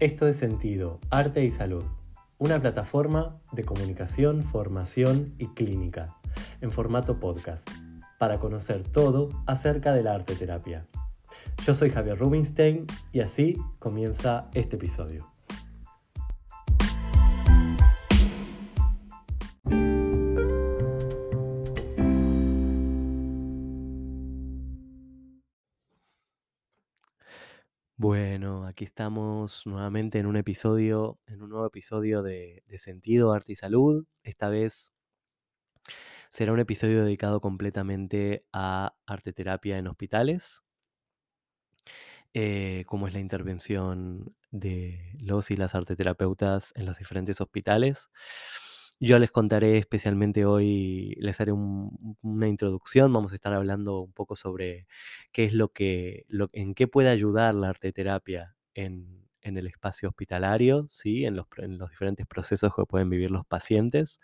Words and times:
Esto 0.00 0.26
es 0.26 0.38
Sentido, 0.38 0.98
Arte 1.10 1.44
y 1.44 1.50
Salud, 1.50 1.84
una 2.38 2.58
plataforma 2.58 3.38
de 3.52 3.64
comunicación, 3.64 4.42
formación 4.42 5.34
y 5.36 5.48
clínica, 5.48 6.16
en 6.62 6.72
formato 6.72 7.20
podcast, 7.20 7.68
para 8.18 8.38
conocer 8.38 8.82
todo 8.82 9.28
acerca 9.46 9.92
de 9.92 10.02
la 10.02 10.14
arte 10.14 10.34
terapia. 10.34 10.86
Yo 11.66 11.74
soy 11.74 11.90
Javier 11.90 12.16
Rubinstein 12.16 12.86
y 13.12 13.20
así 13.20 13.58
comienza 13.78 14.48
este 14.54 14.76
episodio. 14.76 15.30
Aquí 28.80 28.86
estamos 28.86 29.66
nuevamente 29.66 30.18
en 30.20 30.24
un 30.24 30.38
episodio, 30.38 31.20
en 31.26 31.42
un 31.42 31.50
nuevo 31.50 31.66
episodio 31.66 32.22
de, 32.22 32.64
Sentido, 32.78 33.34
Arte 33.34 33.52
y 33.52 33.54
Salud. 33.54 34.06
Esta 34.22 34.48
vez 34.48 34.90
será 36.30 36.54
un 36.54 36.60
episodio 36.60 37.04
dedicado 37.04 37.42
completamente 37.42 38.46
a 38.54 38.94
arte 39.04 39.34
terapia 39.34 39.76
en 39.76 39.86
hospitales, 39.86 40.62
eh, 42.32 42.84
cómo 42.86 43.06
es 43.06 43.12
la 43.12 43.20
intervención 43.20 44.34
de 44.50 45.12
los 45.20 45.50
y 45.50 45.56
las 45.58 45.74
arteterapeutas 45.74 46.72
en 46.74 46.86
los 46.86 46.96
diferentes 46.96 47.38
hospitales. 47.42 48.08
Yo 48.98 49.18
les 49.18 49.30
contaré 49.30 49.76
especialmente 49.76 50.46
hoy, 50.46 51.14
les 51.18 51.38
haré 51.38 51.52
un- 51.52 52.16
una 52.22 52.48
introducción, 52.48 53.12
vamos 53.12 53.32
a 53.32 53.34
estar 53.34 53.52
hablando 53.52 54.00
un 54.00 54.14
poco 54.14 54.36
sobre 54.36 54.86
qué 55.32 55.44
es 55.44 55.52
lo 55.52 55.68
que, 55.70 56.24
en 56.52 56.74
qué 56.74 56.88
puede 56.88 57.10
ayudar 57.10 57.54
la 57.54 57.68
arteterapia 57.68 58.56
en, 58.84 59.26
el 59.42 59.66
espacio 59.66 60.08
hospitalario, 60.08 60.86
¿sí? 60.90 61.24
en, 61.24 61.36
los, 61.36 61.46
diferentes 61.90 62.26
procesos 62.26 62.74
que 62.74 62.84
pueden 62.84 63.10
vivir 63.10 63.30
los 63.30 63.46
pacientes. 63.46 64.20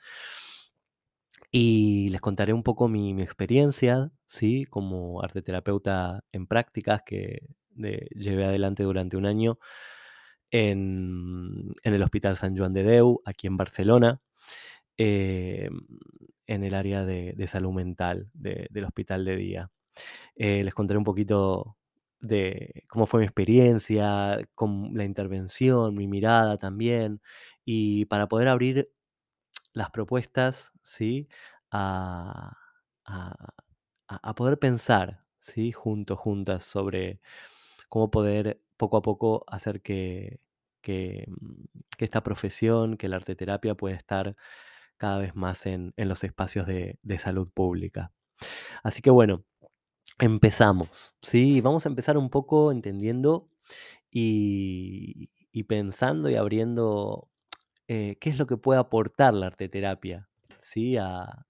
Y 1.51 2.09
les 2.11 2.21
contaré 2.21 2.53
un 2.53 2.63
poco 2.63 2.89
mi, 2.89 3.21
experiencia, 3.23 4.11
¿sí? 4.27 4.65
Como 4.67 5.23
arteterapeuta 5.23 6.23
en 6.33 6.47
prácticas 6.47 7.03
que 7.05 7.49
llevé 7.77 8.45
adelante 8.45 8.83
durante 8.83 9.17
un 9.17 9.27
año 9.27 9.59
en, 10.51 11.71
el 11.83 12.03
Hospital 12.03 12.37
San 12.37 12.57
Joan 12.57 12.73
de 12.73 12.83
Deu, 12.83 13.23
aquí 13.25 13.47
en 13.47 13.57
Barcelona, 13.57 14.21
eh, 14.99 15.71
en 16.47 16.65
el 16.65 16.75
área 16.75 17.05
de, 17.05 17.47
salud 17.49 17.73
mental 17.73 18.31
de- 18.35 18.69
del 18.71 18.85
hospital 18.85 19.25
de 19.25 19.37
día. 19.37 19.71
Eh, 20.37 20.65
les 20.65 20.75
contaré 20.75 20.99
un 20.99 21.05
poquito 21.05 21.77
de 22.21 22.85
cómo 22.89 23.07
fue 23.07 23.21
mi 23.21 23.27
experiencia, 23.27 24.39
con 24.55 24.93
la 24.95 25.05
intervención, 25.05 25.95
mi 25.95 26.09
mirada 26.09 26.59
también, 26.59 27.21
y 27.65 28.07
para 28.07 28.29
poder 28.29 28.49
abrir 28.49 28.91
las 29.75 29.91
propuestas, 29.91 30.73
¿sí? 30.83 31.29
A, 31.71 32.57
a- 33.07 33.35
a- 34.09 34.35
poder 34.35 34.59
pensar, 34.59 35.25
¿sí? 35.41 35.73
Juntos, 35.73 36.19
juntas, 36.19 36.65
sobre 36.65 37.21
cómo 37.89 38.11
poder 38.11 38.61
poco 38.77 38.97
a 38.99 39.03
poco 39.03 39.45
hacer 39.49 39.83
que, 39.83 40.41
que, 40.83 41.27
que 41.99 42.05
esta 42.05 42.23
profesión, 42.23 42.97
que 42.97 43.09
la 43.09 43.17
arteterapia 43.17 43.75
pueda 43.75 43.97
estar 43.97 44.37
cada 44.99 45.19
vez 45.19 45.35
más 45.37 45.67
en, 45.67 45.95
en 45.97 46.09
los 46.09 46.25
espacios 46.25 46.67
de, 46.67 46.99
de 47.03 47.19
salud 47.19 47.51
pública. 47.53 48.13
Así 48.83 49.03
que 49.03 49.11
bueno, 49.11 49.45
empezamos, 50.19 51.15
¿sí? 51.23 51.61
Vamos 51.61 51.87
a 51.87 51.89
empezar 51.89 52.17
un 52.19 52.31
poco 52.31 52.73
entendiendo 52.73 53.51
y, 54.11 55.31
y 55.53 55.65
pensando 55.65 56.31
y 56.31 56.37
abriendo 56.37 57.29
eh, 57.89 58.19
qué 58.21 58.31
es 58.31 58.39
lo 58.39 58.47
que 58.47 58.57
puede 58.59 58.81
aportar 58.81 59.35
la 59.35 59.47
arteterapia, 59.49 60.29
¿sí? 60.61 60.97
A- 60.99 61.47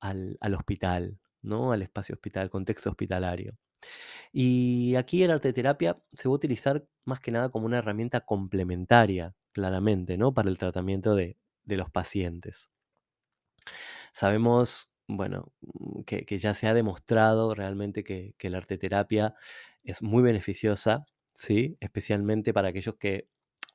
al, 0.00 0.38
al 0.40 0.54
hospital, 0.54 1.18
¿no? 1.42 1.72
Al 1.72 1.82
espacio 1.82 2.14
hospital, 2.14 2.44
al 2.44 2.50
contexto 2.50 2.90
hospitalario. 2.90 3.58
Y 4.32 4.96
aquí 4.96 5.22
el 5.24 5.30
arteterapia 5.32 5.98
se 6.12 6.28
va 6.28 6.34
a 6.34 6.36
utilizar 6.36 6.86
más 7.06 7.20
que 7.20 7.32
nada 7.32 7.50
como 7.50 7.66
una 7.66 7.78
herramienta 7.78 8.22
complementaria, 8.22 9.34
claramente, 9.52 10.18
¿no? 10.18 10.34
Para 10.34 10.50
el 10.50 10.58
tratamiento 10.58 11.14
de, 11.16 11.38
de 11.64 11.76
los 11.78 11.90
pacientes. 11.90 12.70
Sabemos, 14.12 14.89
bueno, 15.16 15.52
mm, 15.62 16.02
que, 16.02 16.24
que 16.26 16.38
ya 16.38 16.54
se 16.54 16.66
ha 16.68 16.74
demostrado 16.74 17.54
realmente 17.54 18.04
que, 18.04 18.34
que 18.38 18.50
la 18.50 18.58
arteterapia 18.58 19.34
es 19.84 20.02
muy 20.02 20.22
beneficiosa, 20.22 21.06
¿sí? 21.34 21.76
Especialmente 21.80 22.52
para 22.52 22.68
aquellos 22.68 22.96
que, 22.96 23.28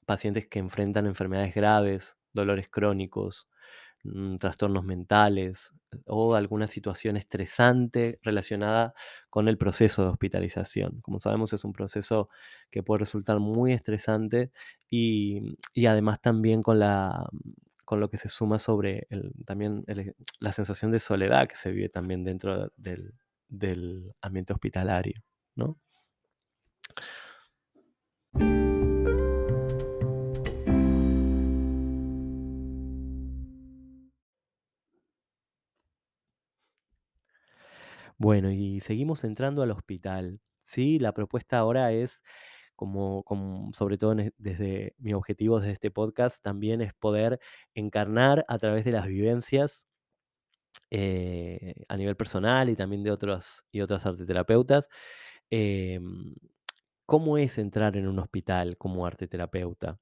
pacientes 0.06 0.48
que 0.48 0.60
enfrentan 0.60 1.06
enfermedades 1.08 1.56
graves, 1.56 2.18
dolores 2.34 2.70
crónicos, 2.70 3.48
mm, 4.04 4.38
trastornos 4.38 4.84
mentales 4.86 5.72
o 6.08 6.36
alguna 6.36 6.68
situación 6.68 7.18
estresante 7.18 8.20
relacionada 8.24 8.94
con 9.30 9.48
el 9.48 9.58
proceso 9.58 10.04
de 10.04 10.10
hospitalización. 10.10 11.02
Como 11.02 11.20
sabemos, 11.20 11.54
es 11.54 11.64
un 11.66 11.74
proceso 11.74 12.30
que 12.72 12.84
puede 12.84 13.00
resultar 13.00 13.40
muy 13.40 13.74
estresante 13.74 14.52
y, 14.90 15.58
y 15.74 15.86
además 15.88 16.22
también 16.22 16.62
con 16.64 16.80
la 16.80 17.30
con 17.86 18.00
lo 18.00 18.10
que 18.10 18.18
se 18.18 18.30
suma 18.30 18.60
sobre 18.60 19.08
el- 19.10 19.34
también 19.46 19.86
la 20.40 20.52
sensación 20.52 20.92
de 20.92 21.00
soledad 21.00 21.48
que 21.48 21.56
se 21.56 21.72
vive 21.72 21.90
también 21.90 22.24
dentro 22.24 22.72
del, 22.78 23.14
del 23.48 24.14
ambiente 24.22 24.54
hospitalario, 24.54 25.22
¿no? 25.56 25.80
Bueno, 38.18 38.52
y 38.52 38.80
seguimos 38.80 39.24
entrando 39.24 39.62
al 39.62 39.72
hospital. 39.72 40.40
Sí, 40.62 41.00
la 41.00 41.14
propuesta 41.14 41.58
ahora 41.60 41.92
es, 41.92 42.22
como, 42.76 43.24
como 43.24 43.74
sobre 43.74 43.98
todo 43.98 44.16
desde 44.38 44.96
mi 45.00 45.14
objetivo 45.14 45.60
desde 45.60 45.74
este 45.74 45.92
podcast, 45.92 46.42
también 46.44 46.82
es 46.82 46.94
poder 46.94 47.40
encarnar 47.76 48.46
a 48.48 48.58
través 48.60 48.86
de 48.86 48.92
las 48.94 49.08
vivencias 49.08 49.88
eh, 50.92 51.74
a 51.90 51.98
nivel 51.98 52.16
personal 52.16 52.70
y 52.70 52.76
también 52.76 53.04
de 53.04 53.12
otros 53.12 53.64
y 53.72 53.82
otras 53.82 54.06
arteterapeutas, 54.06 54.90
em, 55.50 56.36
cómo 57.06 57.38
es 57.38 57.58
entrar 57.58 57.98
en 57.98 58.08
un 58.08 58.20
hospital 58.20 58.78
como 58.78 59.06
arteterapeuta. 59.06 60.00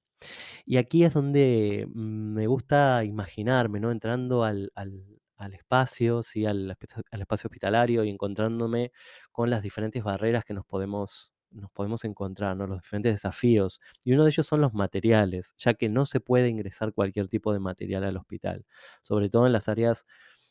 Y 0.66 0.78
aquí 0.78 1.04
es 1.06 1.14
donde 1.14 1.88
me 1.94 2.48
gusta 2.48 3.04
imaginarme, 3.06 3.80
¿no? 3.82 3.92
Entrando 3.92 4.44
al, 4.46 4.72
al- 4.76 5.06
al 5.38 5.54
espacio, 5.56 6.24
¿sí? 6.24 6.46
Al, 6.48 6.78
al 7.12 7.22
espacio 7.22 7.48
hospitalario 7.50 8.04
y 8.06 8.10
encontrándome 8.12 8.92
con 9.34 9.50
las 9.52 9.64
diferentes 9.64 10.04
barreras 10.04 10.46
que 10.46 10.54
nos 10.56 10.66
podemos, 10.66 11.33
nos 11.54 11.72
podemos 11.72 12.04
encontrar, 12.06 12.58
¿no? 12.58 12.68
Los 12.68 12.82
diferentes 12.82 13.14
desafíos. 13.14 13.82
Y 14.04 14.14
uno 14.14 14.24
de 14.24 14.32
ellos 14.32 14.46
son 14.48 14.62
los 14.62 14.74
materiales, 14.74 15.54
ya 15.58 15.74
que 15.74 15.90
no 15.90 16.06
se 16.06 16.20
puede 16.20 16.50
ingresar 16.50 16.94
cualquier 16.94 17.28
tipo 17.28 17.54
de 17.54 17.60
material 17.60 18.04
al 18.04 18.18
hospital, 18.18 18.66
sobre 19.02 19.30
todo 19.30 19.48
en 19.48 19.54
las 19.54 19.70
áreas 19.70 20.06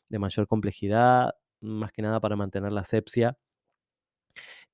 de 0.08 0.18
mayor 0.18 0.46
complejidad, 0.46 1.34
más 1.60 1.92
que 1.92 2.02
nada 2.02 2.20
para 2.20 2.36
mantener 2.36 2.72
la 2.72 2.82
asepsia 2.82 3.36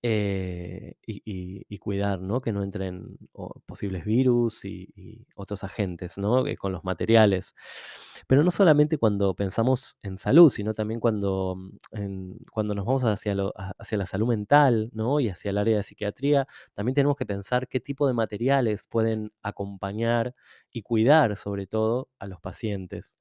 eh, 0.03 0.94
y, 1.06 1.78
cuidar, 1.78 2.20
¿no? 2.20 2.41
Que 2.41 2.53
no 2.53 2.62
entren 2.62 3.19
posibles 3.66 4.04
virus 4.04 4.64
y, 4.64 5.26
otros 5.34 5.64
agentes, 5.64 6.19
¿no? 6.19 6.44
Con 6.59 6.72
los 6.72 6.84
materiales. 6.84 7.55
Pero 8.26 8.44
no 8.44 8.50
solamente 8.50 8.99
cuando 8.99 9.34
pensamos 9.34 9.99
en 10.02 10.19
salud, 10.19 10.50
sino 10.50 10.75
también 10.75 11.00
cuando, 11.00 11.56
cuando 12.52 12.75
nos 12.75 12.87
vamos 12.87 13.05
hacia, 13.05 13.34
hacia 13.78 13.99
la 13.99 14.06
salud 14.06 14.28
mental, 14.28 14.90
¿no? 14.93 15.20
Y 15.20 15.28
hacia 15.28 15.50
el 15.50 15.58
área 15.58 15.76
de 15.78 15.82
psiquiatría, 15.82 16.46
también 16.75 16.94
tenemos 16.94 17.17
que 17.17 17.26
pensar 17.26 17.69
qué 17.69 17.81
tipo 17.81 18.06
de 18.06 18.14
materiales 18.14 18.87
pueden 18.87 19.32
acompañar 19.43 20.34
y 20.70 20.82
cuidar, 20.82 21.37
sobre 21.37 21.67
todo, 21.67 22.08
a 22.19 22.26
los 22.26 22.40
pacientes. 22.40 23.17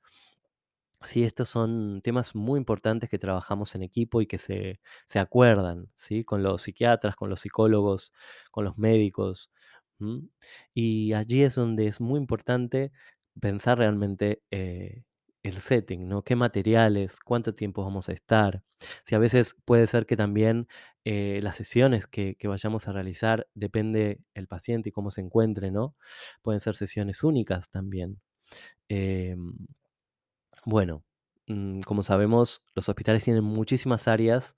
Sí, 1.05 1.23
estos 1.23 1.47
son 1.49 2.01
temas 2.01 2.33
muy 2.35 2.57
importantes 2.57 3.09
que 3.09 3.19
trabajamos 3.19 3.75
en 3.75 3.83
equipo 3.83 4.21
y 4.21 4.27
que 4.27 4.37
se, 4.39 4.79
se 5.05 5.19
acuerdan, 5.19 5.89
¿sí? 5.95 6.23
Con 6.23 6.41
los 6.43 6.63
psiquiatras, 6.63 7.15
con 7.15 7.29
los 7.29 7.39
psicólogos, 7.41 8.13
con 8.51 8.65
los 8.65 8.77
médicos. 8.77 9.51
Y 10.73 11.13
allí 11.13 11.43
es 11.43 11.55
donde 11.55 11.87
es 11.87 11.99
muy 12.01 12.19
importante 12.19 12.91
pensar 13.39 13.77
realmente 13.79 14.41
eh, 14.51 15.03
el 15.43 15.53
setting, 15.61 16.07
¿no? 16.07 16.23
¿Qué 16.23 16.35
materiales? 16.35 17.19
¿Cuánto 17.19 17.53
tiempo 17.53 17.83
vamos 17.83 18.09
a 18.09 18.13
estar? 18.13 18.63
Si 19.03 19.15
a 19.15 19.19
veces 19.19 19.55
puede 19.65 19.87
ser 19.87 20.05
que 20.05 20.17
también 20.17 20.67
eh, 21.05 21.39
las 21.43 21.55
sesiones 21.55 22.07
que, 22.07 22.35
que 22.35 22.47
vayamos 22.47 22.87
a 22.87 22.91
realizar 22.93 23.47
depende 23.53 24.19
el 24.33 24.47
paciente 24.47 24.89
y 24.89 24.91
cómo 24.91 25.11
se 25.11 25.21
encuentre, 25.21 25.71
¿no? 25.71 25.95
Pueden 26.41 26.59
ser 26.59 26.75
sesiones 26.75 27.23
únicas 27.23 27.69
también. 27.69 28.19
Em, 28.89 29.53
bueno, 30.67 31.03
mm, 31.47 31.81
como 31.81 32.03
sabemos, 32.03 32.61
los 32.75 32.89
hospitales 32.89 33.23
tienen 33.23 33.43
muchísimas 33.43 34.07
áreas 34.09 34.55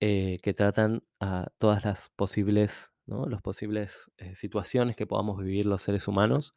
eh, 0.00 0.38
que 0.42 0.54
tratan 0.54 1.04
a 1.20 1.48
todas 1.58 1.84
las 1.84 2.10
posibles. 2.10 2.90
Las 3.08 3.42
posibles 3.42 4.10
eh, 4.18 4.34
situaciones 4.34 4.96
que 4.96 5.06
podamos 5.06 5.38
vivir 5.42 5.66
los 5.66 5.82
seres 5.82 6.08
humanos 6.08 6.54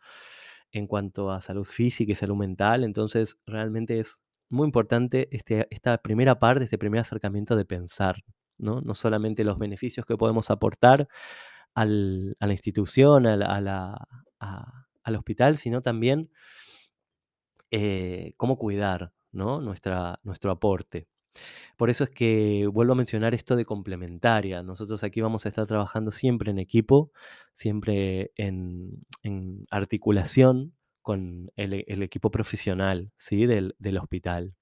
en 0.73 0.87
cuanto 0.87 1.31
a 1.31 1.41
salud 1.41 1.65
física 1.65 2.11
y 2.11 2.15
salud 2.15 2.35
mental. 2.37 2.83
Entonces, 2.83 3.37
realmente 3.47 3.99
es 3.99 4.21
muy 4.49 4.65
importante 4.65 5.29
este, 5.35 5.67
esta 5.71 5.99
primera 5.99 6.39
parte, 6.39 6.65
este 6.65 6.77
primer 6.79 7.01
acercamiento 7.01 7.55
de 7.55 7.65
pensar, 7.65 8.23
¿no? 8.57 8.81
No 8.81 8.95
solamente 8.95 9.43
los 9.45 9.59
beneficios 9.59 10.05
que 10.07 10.17
podemos 10.17 10.49
aportar 10.51 11.07
al- 11.75 12.35
a 12.39 12.47
la 12.47 12.53
institución, 12.53 13.27
al 13.27 15.15
hospital, 15.15 15.57
sino 15.57 15.81
también 15.81 16.29
eh, 17.71 18.33
cómo 18.37 18.57
cuidar, 18.57 19.13
¿no? 19.31 19.61
Nuestra, 19.61 20.19
nuestro 20.23 20.51
aporte. 20.51 21.07
Por 21.77 21.89
eso 21.89 22.03
es 22.03 22.09
que 22.11 22.67
vuelvo 22.67 22.93
a 22.93 22.95
mencionar 22.95 23.33
esto 23.33 23.55
de 23.55 23.65
complementaria. 23.65 24.63
Nosotros 24.63 25.03
aquí 25.03 25.21
vamos 25.21 25.45
a 25.45 25.49
estar 25.49 25.67
trabajando 25.67 26.11
siempre 26.11 26.51
en 26.51 26.59
equipo, 26.59 27.11
siempre 27.53 28.31
en, 28.35 29.03
articulación 29.69 30.73
con 31.01 31.51
el, 31.55 31.73
e- 31.73 31.85
el 31.87 32.03
equipo 32.03 32.31
profesional 32.31 33.11
¿sí? 33.17 33.45
del, 33.45 33.75
del 33.79 33.97
hospital. 33.97 34.55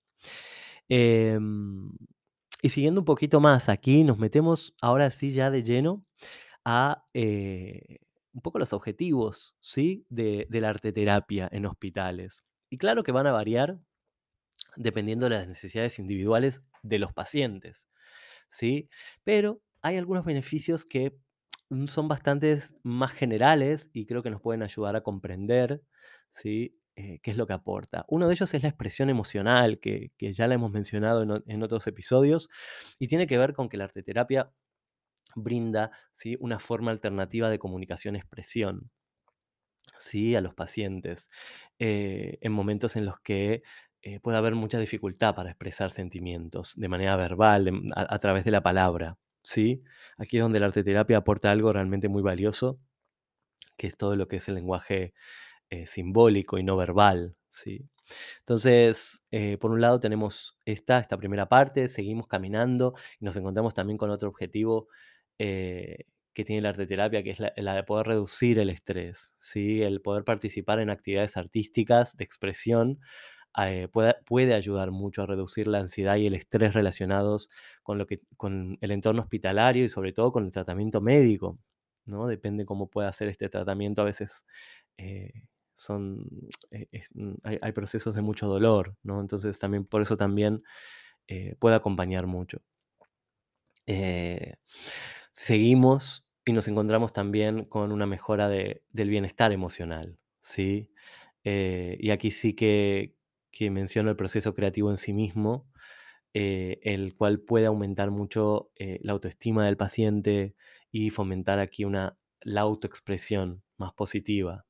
Em, 0.90 1.92
y 2.62 2.69
siguiendo 2.69 3.01
un 3.01 3.06
poquito 3.06 3.40
más, 3.40 3.69
aquí 3.69 4.04
nos 4.04 4.18
metemos 4.18 4.75
ahora 4.81 5.10
sí 5.12 5.31
ya 5.31 5.51
de 5.51 5.63
lleno 5.63 6.06
a 6.66 7.04
eh, 7.13 8.00
un 8.34 8.42
poco 8.42 8.60
los 8.60 8.74
objetivos 8.74 9.56
¿sí? 9.62 10.06
de, 10.10 10.48
de 10.50 10.62
la 10.62 10.69
arteterapia 10.69 11.50
en 11.51 11.66
hospitales. 11.66 12.44
Y 12.70 12.78
claro 12.78 13.04
que 13.04 13.12
van 13.12 13.28
a 13.28 13.32
variar 13.32 13.80
dependiendo 14.76 15.26
de 15.26 15.32
las 15.32 15.48
necesidades 15.48 16.00
individuales 16.00 16.62
de 16.84 17.00
los 17.00 17.14
pacientes, 17.14 17.88
¿sí? 18.50 18.90
Pero 19.24 19.62
hay 19.82 19.98
algunos 19.98 20.26
beneficios 20.26 20.86
que 20.86 21.16
mm, 21.70 21.88
son 21.88 22.08
bastantes 22.08 22.76
más 22.84 23.12
generales 23.14 23.90
y 23.94 24.06
creo 24.06 24.24
que 24.24 24.32
nos 24.32 24.42
pueden 24.42 24.64
ayudar 24.64 24.96
a 24.96 25.02
comprender, 25.02 25.82
¿sí? 26.30 26.78
Eh, 26.98 27.20
qué 27.22 27.32
es 27.32 27.38
lo 27.38 27.48
que 27.48 27.54
aporta. 27.54 28.06
Uno 28.08 28.28
de 28.28 28.34
ellos 28.34 28.54
es 28.54 28.64
la 28.64 28.70
expresión 28.70 29.10
emocional, 29.10 29.80
que, 29.80 30.12
que 30.18 30.34
ya 30.34 30.48
la 30.48 30.56
hemos 30.56 30.72
mencionado 30.72 31.24
en 31.46 31.64
otros 31.64 31.88
episodios, 31.88 32.50
y 33.00 33.08
tiene 33.08 33.28
que 33.28 33.38
ver 33.38 33.54
con 33.54 33.68
que 33.70 33.78
la 33.78 33.86
arteterapia 33.86 34.52
brinda 35.36 35.92
¿sí? 36.14 36.38
una 36.40 36.60
forma 36.60 36.92
alternativa 36.92 37.50
de 37.50 37.60
comunicación-expresión. 37.60 38.90
¿Sí? 40.00 40.36
a 40.36 40.42
los 40.42 40.54
pacientes 40.54 41.30
eh, 41.80 42.38
en 42.42 42.52
momentos 42.52 42.96
en 42.96 43.06
los 43.06 43.20
que 43.20 43.64
eh, 44.02 44.20
puede 44.20 44.38
haber 44.38 44.56
mucha 44.56 44.80
dificultad 44.80 45.36
para 45.36 45.50
expresar 45.52 45.92
sentimientos 45.92 46.74
de 46.76 46.88
manera 46.90 47.16
verbal, 47.18 47.66
de- 47.66 47.92
a, 47.96 48.20
través 48.20 48.46
de 48.46 48.52
la 48.52 48.62
palabra. 48.64 49.18
¿sí? 49.44 49.84
Aquí 50.18 50.38
es 50.38 50.44
donde 50.44 50.60
la 50.60 50.68
arteterapia 50.68 51.18
aporta 51.18 51.52
algo 51.52 51.74
realmente 51.74 52.08
muy 52.10 52.22
valioso, 52.22 52.80
que 53.78 53.88
es 53.88 53.98
todo 53.98 54.16
lo 54.16 54.28
que 54.28 54.38
es 54.38 54.48
el 54.50 54.56
lenguaje 54.56 55.14
eh, 55.70 55.86
simbólico 55.88 56.58
y 56.60 56.64
no 56.64 56.78
verbal. 56.78 57.38
¿sí? 57.50 57.90
Entonces, 58.40 59.24
por 59.60 59.72
un 59.72 59.82
lado 59.82 60.00
tenemos 60.00 60.60
esta, 60.66 61.00
esta 61.00 61.18
primera 61.18 61.50
parte, 61.50 61.88
seguimos 61.88 62.28
caminando 62.28 62.94
y 63.20 63.26
nos 63.26 63.36
encontramos 63.38 63.74
también 63.74 63.98
con 63.98 64.12
otro 64.12 64.30
objetivo 64.30 64.88
que 66.36 66.46
tiene 66.46 66.62
la 66.62 66.70
arteterapia, 66.70 67.24
que 67.24 67.32
es 67.32 67.40
la, 67.40 67.52
de 67.56 67.84
poder 67.84 68.08
reducir 68.08 68.60
el 68.60 68.70
estrés, 68.70 69.34
¿sí? 69.40 69.82
El 69.82 70.02
poder 70.02 70.26
participar 70.26 70.80
en 70.80 70.90
actividades 70.92 71.38
artísticas 71.38 72.18
de 72.18 72.26
expresión 72.26 73.00
eh, 73.58 73.88
puede, 73.92 74.16
puede 74.26 74.54
ayudar 74.54 74.92
mucho 74.92 75.24
a 75.24 75.26
reducir 75.28 75.68
la 75.68 75.80
ansiedad 75.80 76.18
y 76.18 76.28
el 76.28 76.36
estrés 76.36 76.74
relacionados 76.74 77.50
con, 77.84 77.98
lo 77.98 78.06
que, 78.06 78.22
con 78.38 78.78
el 78.82 78.92
entorno 78.92 79.22
hospitalario 79.22 79.86
y 79.86 79.90
sobre 79.90 80.12
todo 80.14 80.34
con 80.34 80.46
el 80.46 80.52
tratamiento 80.52 81.02
médico, 81.02 81.58
¿no? 82.06 82.28
Depende 82.28 82.66
cómo 82.66 82.90
pueda 82.90 83.08
hacer 83.10 83.30
este 83.30 83.48
tratamiento, 83.50 84.02
a 84.02 84.06
veces 84.06 84.46
eh, 84.98 85.32
son, 85.74 86.28
eh, 86.72 86.88
mm, 87.14 87.36
hay, 87.44 87.60
hay 87.62 87.72
procesos 87.72 88.14
de 88.16 88.22
mucho 88.22 88.48
dolor, 88.48 88.98
¿no? 89.04 89.22
Entonces 89.22 89.58
también 89.58 89.86
por 89.86 90.02
eso 90.02 90.18
también 90.18 90.62
puede 91.60 91.76
acompañar 91.76 92.28
mucho. 92.28 92.62
Seguimos 95.32 96.25
y 96.46 96.54
nos 96.54 96.68
encontramos 96.68 97.14
también 97.14 97.66
con 97.66 97.92
una 97.92 98.06
mejora 98.06 98.50
de- 98.50 98.84
del 98.92 99.10
bienestar 99.10 99.52
emocional, 99.52 100.20
¿sí? 100.42 100.92
Eh, 101.44 101.98
y 102.00 102.12
aquí 102.12 102.32
sí 102.32 102.54
que, 102.56 103.16
que 103.52 103.72
menciono 103.72 104.10
el 104.12 104.16
proceso 104.18 104.54
creativo 104.54 104.92
en 104.92 104.98
sí 104.98 105.14
mismo, 105.14 105.68
eh, 106.34 106.80
el 106.84 107.16
cual 107.16 107.40
puede 107.42 107.66
aumentar 107.68 108.12
mucho 108.12 108.72
eh, 108.78 109.00
la 109.02 109.14
autoestima 109.14 109.66
del 109.66 109.78
paciente 109.78 110.56
y 110.92 111.10
fomentar 111.12 111.60
aquí 111.60 111.86
una, 111.86 112.18
la 112.42 112.62
autoexpresión 112.62 113.64
más 113.78 113.94
positiva. 113.94 114.66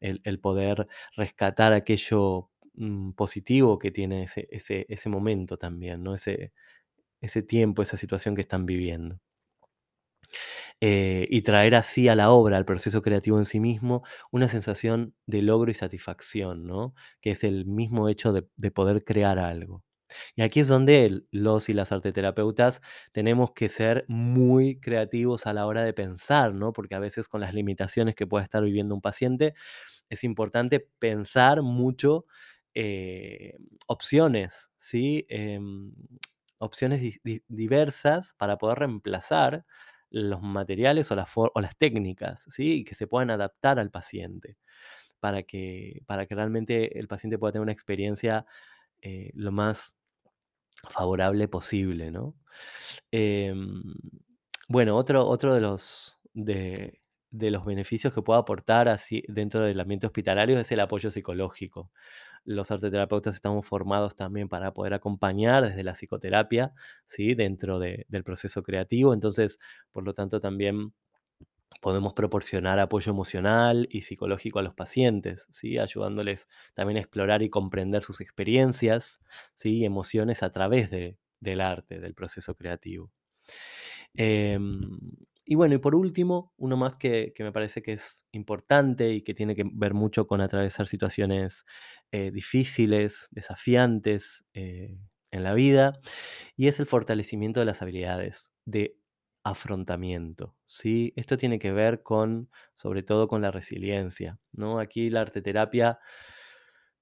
El, 0.00 0.20
el 0.24 0.40
poder 0.40 0.88
rescatar 1.16 1.72
aquello 1.74 2.50
mm, 2.74 3.12
positivo 3.12 3.78
que 3.78 3.90
tiene 3.90 4.24
ese, 4.24 4.48
ese, 4.50 4.86
ese 4.88 5.08
momento 5.10 5.56
también, 5.58 6.02
¿no? 6.02 6.14
Ese, 6.14 6.52
ese 7.20 7.42
tiempo, 7.42 7.82
esa 7.82 7.96
situación 7.98 8.34
que 8.36 8.42
están 8.42 8.66
viviendo 8.66 9.20
eh, 10.80 11.26
y 11.28 11.42
traer 11.42 11.74
así 11.74 12.08
a 12.08 12.14
la 12.16 12.30
obra, 12.30 12.56
al 12.56 12.64
proceso 12.64 13.02
creativo 13.02 13.38
en 13.38 13.44
sí 13.46 13.60
mismo, 13.60 14.02
una 14.30 14.48
sensación 14.48 15.14
de 15.26 15.42
logro 15.42 15.70
y 15.70 15.74
satisfacción, 15.74 16.64
¿no? 16.66 16.94
Que 17.20 17.32
es 17.32 17.44
el 17.44 17.66
mismo 17.66 18.08
hecho 18.08 18.32
de, 18.32 18.46
de 18.56 18.70
poder 18.70 19.04
crear 19.04 19.38
algo. 19.38 19.84
Y 20.36 20.42
aquí 20.42 20.60
es 20.60 20.68
donde 20.68 21.22
los 21.32 21.68
y 21.68 21.72
las 21.72 21.92
arteterapeutas 21.92 22.82
tenemos 23.12 23.52
que 23.52 23.68
ser 23.68 24.04
muy 24.08 24.80
creativos 24.80 25.46
a 25.46 25.52
la 25.52 25.66
hora 25.66 25.82
de 25.84 25.92
pensar, 25.92 26.54
¿no? 26.54 26.72
Porque 26.72 26.94
a 26.96 26.98
veces 27.00 27.28
con 27.28 27.40
las 27.40 27.54
limitaciones 27.54 28.14
que 28.14 28.26
pueda 28.26 28.44
estar 28.44 28.62
viviendo 28.64 28.94
un 28.94 29.00
paciente, 29.02 29.54
es 30.10 30.24
importante 30.24 30.80
pensar 30.98 31.62
mucho 31.62 32.26
eh, 32.74 33.54
opciones, 33.86 34.70
¿sí? 34.78 35.26
Em, 35.28 35.92
opciones 36.58 37.00
di- 37.00 37.20
di- 37.24 37.42
diversas 37.48 38.34
para 38.38 38.58
poder 38.58 38.78
reemplazar 38.80 39.64
los 40.10 40.42
materiales 40.42 41.10
o 41.10 41.16
las, 41.16 41.76
técnicas, 41.78 42.46
¿sí? 42.50 42.84
Que 42.84 42.94
se 42.94 43.06
puedan 43.06 43.30
adaptar 43.30 43.78
al 43.78 43.90
paciente 43.90 44.56
para 45.20 45.42
que, 45.42 46.02
para 46.06 46.26
que 46.26 46.34
realmente 46.34 46.98
el 46.98 47.08
paciente 47.08 47.38
pueda 47.38 47.52
tener 47.52 47.62
una 47.62 47.72
experiencia 47.72 48.46
eh, 49.02 49.30
lo 49.34 49.52
más 49.52 49.96
favorable 50.88 51.48
posible, 51.48 52.10
¿no? 52.10 52.34
Em, 53.10 53.82
bueno, 54.68 54.96
otro, 54.96 55.26
otro 55.26 55.54
de 55.54 55.60
los, 55.60 56.18
de, 56.32 57.00
de 57.30 57.50
los 57.50 57.64
beneficios 57.64 58.12
que 58.14 58.22
puede 58.22 58.40
aportar 58.40 58.88
así 58.88 59.22
dentro 59.28 59.60
del 59.62 59.80
ambiente 59.80 60.06
hospitalario 60.06 60.58
es 60.58 60.70
el 60.72 60.80
apoyo 60.80 61.10
psicológico. 61.10 61.90
Los 62.44 62.70
arteterapeutas 62.70 63.34
estamos 63.34 63.66
formados 63.66 64.16
también 64.16 64.48
para 64.48 64.72
poder 64.74 64.94
acompañar 64.94 65.64
desde 65.64 65.84
la 65.84 65.92
psicoterapia, 65.94 66.74
¿sí? 67.06 67.34
Dentro 67.34 67.78
de- 67.78 68.06
del 68.08 68.24
proceso 68.24 68.62
creativo. 68.62 69.14
Entonces, 69.14 69.58
por 69.92 70.04
lo 70.04 70.14
tanto, 70.14 70.40
también 70.40 70.92
podemos 71.80 72.12
proporcionar 72.14 72.78
apoyo 72.78 73.10
emocional 73.12 73.88
y 73.90 74.02
psicológico 74.02 74.58
a 74.58 74.62
los 74.62 74.74
pacientes, 74.74 75.46
¿sí? 75.50 75.78
ayudándoles 75.78 76.48
también 76.74 76.98
a 76.98 77.00
explorar 77.00 77.42
y 77.42 77.50
comprender 77.50 78.02
sus 78.02 78.20
experiencias 78.20 79.20
¿sí? 79.54 79.78
y 79.78 79.84
emociones 79.84 80.42
a 80.42 80.50
través 80.52 80.90
de- 80.90 81.16
del 81.40 81.60
arte, 81.60 82.00
del 82.00 82.14
proceso 82.14 82.54
creativo. 82.54 83.10
Em, 84.14 84.98
y 85.44 85.54
bueno, 85.54 85.74
y 85.74 85.78
por 85.78 85.94
último, 85.94 86.52
uno 86.56 86.76
más 86.76 86.96
que, 86.96 87.32
que 87.34 87.44
me 87.44 87.52
parece 87.52 87.82
que 87.82 87.92
es 87.92 88.26
importante 88.32 89.12
y 89.12 89.22
que 89.22 89.34
tiene 89.34 89.54
que 89.56 89.64
ver 89.72 89.94
mucho 89.94 90.26
con 90.26 90.40
atravesar 90.40 90.86
situaciones 90.88 91.64
eh, 92.12 92.30
difíciles, 92.30 93.28
desafiantes 93.30 94.44
eh, 94.54 94.96
en 95.32 95.44
la 95.44 95.54
vida, 95.54 95.98
y 96.56 96.68
es 96.68 96.80
el 96.80 96.86
fortalecimiento 96.86 97.60
de 97.60 97.66
las 97.66 97.82
habilidades 97.82 98.50
de 98.64 98.96
afrontamiento, 99.44 100.56
¿sí? 100.66 101.12
Esto 101.16 101.38
tiene 101.38 101.58
que 101.58 101.72
ver 101.72 102.02
con, 102.02 102.50
sobre 102.74 103.02
todo 103.02 103.28
con 103.28 103.40
la 103.42 103.50
resiliencia, 103.50 104.38
¿no? 104.52 104.78
Aquí 104.80 105.10
la 105.10 105.22
arteterapia 105.22 105.98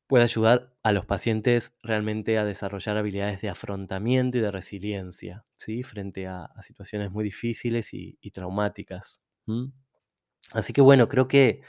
puede 0.08 0.24
ayudar 0.24 0.74
a 0.82 0.92
los 0.92 1.06
pacientes 1.06 1.74
realmente 1.82 2.38
a 2.38 2.44
desarrollar 2.44 2.96
habilidades 2.96 3.42
de 3.42 3.50
afrontamiento 3.50 4.38
y 4.38 4.40
de 4.40 4.50
resiliencia, 4.50 5.44
¿sí? 5.54 5.84
Frente 5.84 6.26
a, 6.26 6.50
situaciones 6.62 7.12
muy 7.12 7.22
difíciles 7.22 7.90
y, 7.92 8.18
traumáticas. 8.32 9.22
Así 10.52 10.72
que 10.72 10.80
bueno, 10.80 11.08
creo 11.08 11.28
que, 11.28 11.62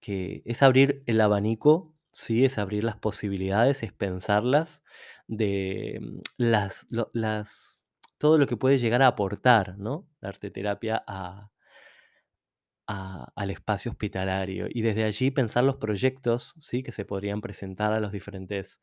que 0.00 0.42
es 0.44 0.62
abrir 0.62 1.04
el 1.06 1.20
abanico, 1.20 1.94
¿sí? 2.12 2.44
Es 2.44 2.58
abrir 2.58 2.82
las 2.84 2.96
posibilidades, 2.96 3.82
es 3.84 3.92
pensarlas 3.92 4.82
de 5.28 6.00
mm, 6.02 6.18
las, 6.38 6.86
las, 7.12 7.84
todo 8.18 8.36
lo 8.38 8.46
que 8.48 8.56
puede 8.56 8.78
llegar 8.78 9.02
a 9.02 9.08
aportar, 9.08 9.78
¿no? 9.78 10.08
La 10.20 10.30
arteterapia 10.30 11.04
a, 11.06 11.50
al 12.86 13.50
espacio 13.50 13.90
hospitalario 13.90 14.66
y 14.70 14.82
desde 14.82 15.04
allí 15.04 15.30
pensar 15.30 15.64
los 15.64 15.76
proyectos 15.76 16.54
¿sí? 16.60 16.82
que 16.82 16.92
se 16.92 17.04
podrían 17.04 17.40
presentar 17.40 17.92
a 17.92 18.00
los 18.00 18.12
diferentes 18.12 18.80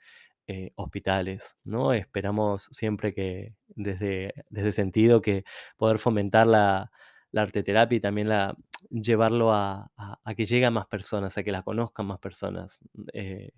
eh, 0.48 0.72
hospitales. 0.76 1.56
¿no? 1.64 1.94
Esperamos 1.94 2.68
siempre 2.72 3.14
que 3.14 3.56
desde, 3.68 4.34
desde 4.50 4.72
sentido 4.74 5.22
que 5.22 5.46
poder 5.78 6.00
fomentar 6.00 6.48
la, 6.48 6.92
la 7.32 7.42
arteterapia 7.44 7.98
y 7.98 8.02
también 8.02 8.28
la, 8.30 8.56
llevarlo 8.90 9.54
a, 9.54 9.92
a- 9.98 10.36
que 10.36 10.46
llegue 10.46 10.66
a 10.66 10.72
más 10.72 10.88
personas, 10.88 11.38
a 11.38 11.44
que 11.44 11.52
la 11.52 11.64
conozcan 11.64 12.06
más 12.08 12.20
personas, 12.20 12.80
eh, 13.14 13.52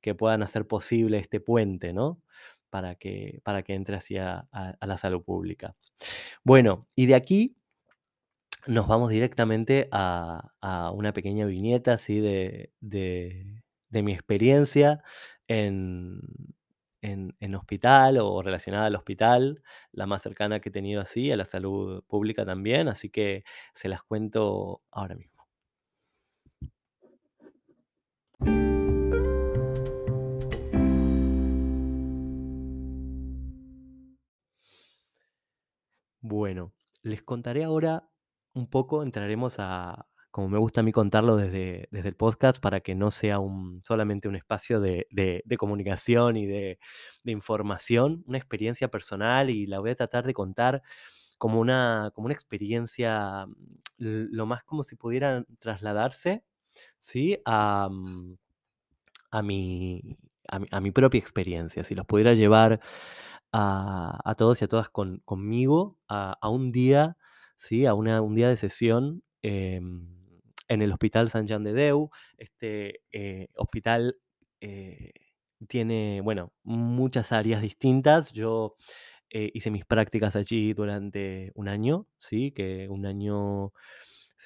que 0.00 0.14
puedan 0.14 0.42
hacer 0.42 0.66
posible 0.66 1.18
este 1.18 1.40
puente, 1.40 1.92
¿no? 1.92 2.22
Para 2.70 2.94
que, 2.96 3.40
para 3.44 3.62
que 3.62 3.74
entre 3.74 3.96
hacia 3.96 4.46
a 4.52 4.86
la 4.86 4.98
salud 4.98 5.22
pública. 5.24 5.74
Bueno, 6.44 6.86
y 6.94 7.06
de 7.06 7.14
aquí 7.14 7.56
nos 8.66 8.86
vamos 8.86 9.10
directamente 9.10 9.88
a, 9.92 10.52
a 10.60 10.90
una 10.92 11.12
pequeña 11.12 11.46
viñeta 11.46 11.94
así 11.94 12.20
de, 12.20 12.72
de- 12.80 13.62
mi 14.02 14.12
experiencia 14.12 15.02
en, 15.48 16.20
en, 17.02 17.34
en 17.40 17.54
hospital 17.54 18.18
o 18.18 18.42
relacionada 18.42 18.86
al 18.86 18.96
hospital, 18.96 19.62
la 19.92 20.06
más 20.06 20.22
cercana 20.22 20.60
que 20.60 20.68
he 20.68 20.72
tenido 20.72 21.00
así, 21.00 21.30
a 21.32 21.36
la 21.36 21.44
salud 21.46 22.04
pública 22.06 22.44
también, 22.44 22.88
así 22.88 23.08
que 23.10 23.44
se 23.74 23.88
las 23.88 24.02
cuento 24.02 24.82
ahora 24.90 25.14
mismo. 25.14 25.46
Bueno, 36.20 36.72
les 37.02 37.22
contaré 37.22 37.64
ahora 37.64 38.08
un 38.58 38.68
poco, 38.68 39.02
entraremos 39.02 39.56
a, 39.58 40.06
como 40.30 40.48
me 40.48 40.58
gusta 40.58 40.80
a 40.80 40.84
mí 40.84 40.92
contarlo 40.92 41.36
desde, 41.36 41.88
desde 41.90 42.08
el 42.08 42.16
podcast, 42.16 42.58
para 42.60 42.80
que 42.80 42.94
no 42.94 43.10
sea 43.10 43.38
un, 43.40 43.82
solamente 43.86 44.28
un 44.28 44.36
espacio 44.36 44.80
de, 44.80 45.06
de- 45.10 45.42
comunicación 45.58 46.36
y 46.36 46.46
de, 46.46 46.78
de 47.24 47.32
información, 47.32 48.24
una 48.26 48.38
experiencia 48.38 48.88
personal 48.88 49.50
y 49.50 49.66
la 49.66 49.80
voy 49.80 49.90
a 49.90 49.94
tratar 49.96 50.26
de 50.26 50.34
contar 50.34 50.82
como 51.38 51.60
una, 51.60 52.10
como 52.14 52.26
una 52.26 52.34
experiencia, 52.34 53.46
lo 53.98 54.46
más 54.46 54.64
como 54.64 54.82
si 54.84 54.96
pudieran 54.96 55.46
trasladarse, 55.60 56.44
¿sí? 56.98 57.38
A, 57.44 57.88
mm, 57.90 58.36
a 59.30 59.42
mi, 59.42 60.02
a 60.48 60.58
mi, 60.58 60.66
a 60.70 60.80
mi 60.80 60.90
propia 60.90 61.18
experiencia, 61.20 61.84
si 61.84 61.94
los 61.94 62.06
pudiera 62.06 62.34
llevar 62.34 62.80
a, 63.52 64.20
a 64.24 64.34
todos 64.34 64.60
y 64.62 64.64
a 64.64 64.68
todas 64.68 64.90
con- 64.90 65.20
conmigo 65.24 65.98
a, 66.08 66.32
a 66.40 66.48
un 66.50 66.72
día, 66.72 67.16
¿sí? 67.58 67.86
A 67.86 67.94
un 67.94 68.34
día 68.36 68.48
de 68.50 68.56
sesión 68.58 69.24
em, 69.42 70.08
en 70.68 70.82
el 70.82 70.92
Hospital 70.92 71.30
San 71.30 71.46
Jean 71.48 71.64
de 71.64 71.74
Deu. 71.74 72.10
Este 72.38 73.02
eh, 73.12 73.48
hospital 73.56 74.16
eh, 74.62 75.12
tiene, 75.68 76.20
bueno, 76.22 76.52
muchas 76.64 77.32
áreas 77.32 77.62
distintas. 77.62 78.32
Yo 78.32 78.76
eh, 79.30 79.50
hice 79.54 79.70
mis 79.70 79.84
prácticas 79.86 80.36
allí 80.36 80.74
durante 80.74 81.52
un 81.54 81.68
año, 81.68 82.06
¿sí? 82.20 82.52
Que 82.52 82.88
un 82.88 83.06
año 83.06 83.72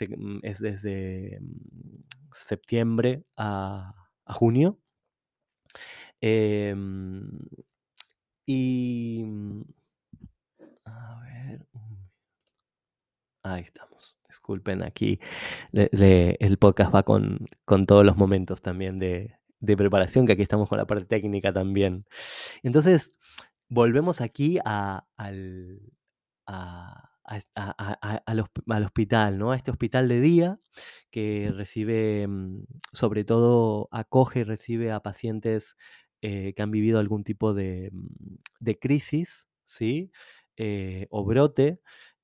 mm, 0.09 0.39
es 0.43 0.59
desde 0.61 1.39
mm, 1.41 2.05
septiembre 2.35 3.25
a, 3.37 3.95
a 4.27 4.33
junio. 4.35 4.79
Em, 6.21 7.29
y... 8.47 9.23
mm, 9.25 9.63
A 10.87 11.21
ver. 11.25 11.67
Ahí 13.43 13.63
estamos. 13.63 14.17
Disculpen, 14.29 14.83
aquí 14.83 15.19
le- 15.73 15.91
le- 15.93 16.37
el 16.41 16.57
podcast 16.59 16.95
va 16.95 17.03
con, 17.03 17.49
con 17.65 17.87
todos 17.87 18.05
los 18.05 18.17
momentos 18.17 18.63
también 18.63 18.99
de, 18.99 19.35
de 19.61 19.77
preparación, 19.77 20.27
que 20.27 20.33
aquí 20.33 20.43
estamos 20.43 20.69
con 20.69 20.79
la 20.79 20.87
parte 20.87 21.05
técnica 21.05 21.53
también. 21.53 22.07
Entonces, 22.63 23.13
volvemos 23.69 24.21
aquí 24.21 24.59
a- 24.65 25.07
al, 25.17 25.81
a- 26.47 27.09
a- 27.55 28.23
al 28.27 28.85
hospital, 28.85 29.39
¿no? 29.39 29.53
A 29.53 29.57
este 29.57 29.71
hospital 29.71 30.09
de 30.09 30.21
día 30.21 30.61
que 31.11 31.51
recibe, 31.55 32.27
mm, 32.29 32.65
sobre 32.93 33.25
todo, 33.25 33.89
acoge 33.93 34.41
y 34.41 34.45
recibe 34.45 34.93
a 34.93 35.01
pacientes 35.01 35.77
eh, 36.23 36.55
que 36.55 36.63
han 36.63 36.71
vivido 36.71 37.01
algún 37.01 37.25
tipo 37.25 37.53
de, 37.55 37.91
mm, 37.93 38.07
de 38.61 38.79
crisis, 38.79 39.49
¿sí? 39.65 40.13
Eh, 40.57 41.07
o 41.11 41.25
brote. 41.25 41.81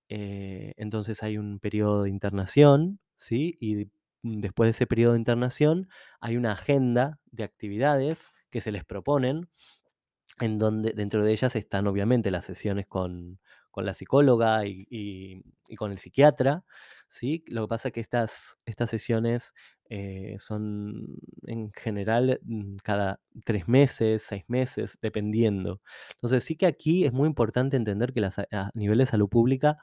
Eh, 0.09 0.75
entonces 0.77 1.23
hay 1.23 1.39
un 1.39 1.59
periodo 1.61 2.05
de 2.05 2.11
internación, 2.11 3.01
¿sí? 3.17 3.57
Y 3.61 3.87
mm, 4.23 4.41
después 4.41 4.69
de 4.69 4.71
ese 4.73 4.87
periodo 4.87 5.13
de 5.15 5.19
internación 5.21 5.89
hay 6.21 6.37
una 6.37 6.53
agenda 6.53 7.21
de 7.31 7.45
actividades 7.45 8.31
que 8.51 8.61
se 8.61 8.73
les 8.73 8.85
proponen 8.85 9.49
en 10.41 10.59
donde 10.59 10.93
dentro 10.93 11.25
de 11.25 11.33
ellas 11.33 11.57
están 11.57 11.87
obviamente 11.87 12.31
las 12.31 12.45
sesiones 12.47 12.87
con, 12.87 13.39
con 13.71 13.87
la 13.87 13.95
psicóloga 13.95 14.67
y, 14.67 14.87
y- 14.91 15.43
y 15.69 15.77
con 15.77 15.93
el 15.93 15.99
psiquiatra, 15.99 16.65
¿sí? 17.09 17.45
Lo 17.49 17.63
que 17.63 17.69
pasa 17.69 17.89
es 17.89 17.95
que 17.95 18.01
estas, 18.01 18.59
estas 18.67 18.91
sesiones 18.91 19.55
eh, 19.91 20.37
son 20.39 21.07
en 21.47 21.73
general 21.73 22.41
mm, 22.43 22.77
cada 22.83 23.21
tres 23.45 23.69
meses, 23.69 24.23
seis 24.27 24.45
meses, 24.49 24.99
dependiendo. 25.03 25.81
Entonces 26.13 26.45
sí 26.45 26.57
que 26.57 26.67
aquí 26.67 27.05
es 27.05 27.13
muy 27.13 27.27
importante 27.29 27.77
entender 27.77 28.13
que 28.13 28.21
las, 28.21 28.39
a 28.39 28.47
a 28.51 28.71
nivel 28.75 28.99
de 28.99 29.07
salud 29.07 29.29
pública 29.29 29.79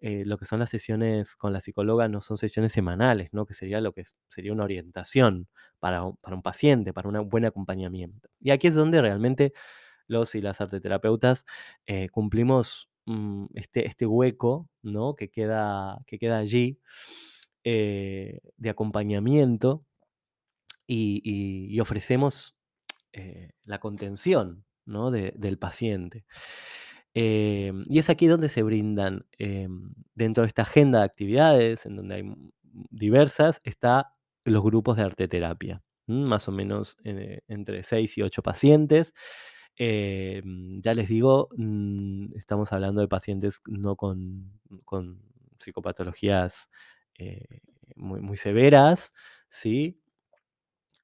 eh, 0.00 0.24
lo 0.26 0.36
que 0.38 0.44
son 0.44 0.58
las 0.60 0.70
sesiones 0.70 1.36
con 1.36 1.52
la 1.52 1.60
psicóloga 1.60 2.08
no 2.08 2.20
son 2.20 2.36
sesiones 2.38 2.72
semanales, 2.72 3.28
¿no? 3.32 3.46
Que 3.46 3.54
sería 3.54 3.80
lo 3.80 3.92
que 3.92 4.02
sería 4.28 4.52
una 4.52 4.64
orientación 4.64 5.48
para 5.80 6.02
para 6.20 6.36
un 6.36 6.42
paciente, 6.42 6.92
para 6.92 7.08
un 7.08 7.28
buen 7.28 7.44
acompañamiento. 7.46 8.28
Y 8.40 8.50
aquí 8.50 8.66
es 8.68 8.74
donde 8.74 9.00
realmente 9.00 9.52
los 10.08 10.34
y 10.34 10.42
las 10.42 10.60
arteterapeutas 10.60 11.46
eh, 11.86 12.08
cumplimos 12.10 12.90
mm, 13.06 13.46
este, 13.54 13.86
este 13.86 14.06
hueco, 14.06 14.68
¿no? 14.82 15.14
Que 15.16 15.30
queda, 15.30 15.98
que 16.06 16.18
queda 16.18 16.38
allí 16.38 16.78
eh, 17.64 18.40
de 18.56 18.70
acompañamiento 18.70 19.84
y, 20.86 21.78
ofrecemos 21.80 22.54
eh, 23.12 23.50
la 23.64 23.78
contención, 23.80 24.64
¿no? 24.86 25.10
de- 25.10 25.32
del 25.36 25.58
paciente. 25.58 26.24
Em, 27.14 27.84
y 27.88 27.98
es 28.00 28.10
aquí 28.10 28.26
donde 28.26 28.48
se 28.48 28.62
brindan, 28.62 29.26
dentro 30.14 30.42
de 30.42 30.48
esta 30.48 30.62
agenda 30.62 31.00
de 31.00 31.04
actividades, 31.04 31.86
en 31.86 31.96
donde 31.96 32.14
hay 32.16 32.24
diversas, 32.90 33.60
está 33.64 34.14
los 34.44 34.62
grupos 34.62 34.96
de 34.96 35.04
arteterapia, 35.04 35.82
¿m? 36.06 36.26
más 36.26 36.48
o 36.48 36.52
menos 36.52 36.96
eh, 37.04 37.40
entre 37.48 37.82
6 37.82 38.18
y 38.18 38.22
8 38.22 38.42
pacientes. 38.42 39.14
Em, 39.76 40.80
ya 40.82 40.94
les 40.94 41.08
digo, 41.08 41.48
mm, 41.56 42.36
estamos 42.36 42.72
hablando 42.72 43.00
de 43.00 43.08
pacientes 43.08 43.60
no 43.66 43.96
con, 43.96 44.52
con 44.84 45.20
psicopatologías 45.58 46.68
eh, 47.18 47.60
muy, 47.96 48.36
severas, 48.36 49.12
¿sí? 49.48 50.00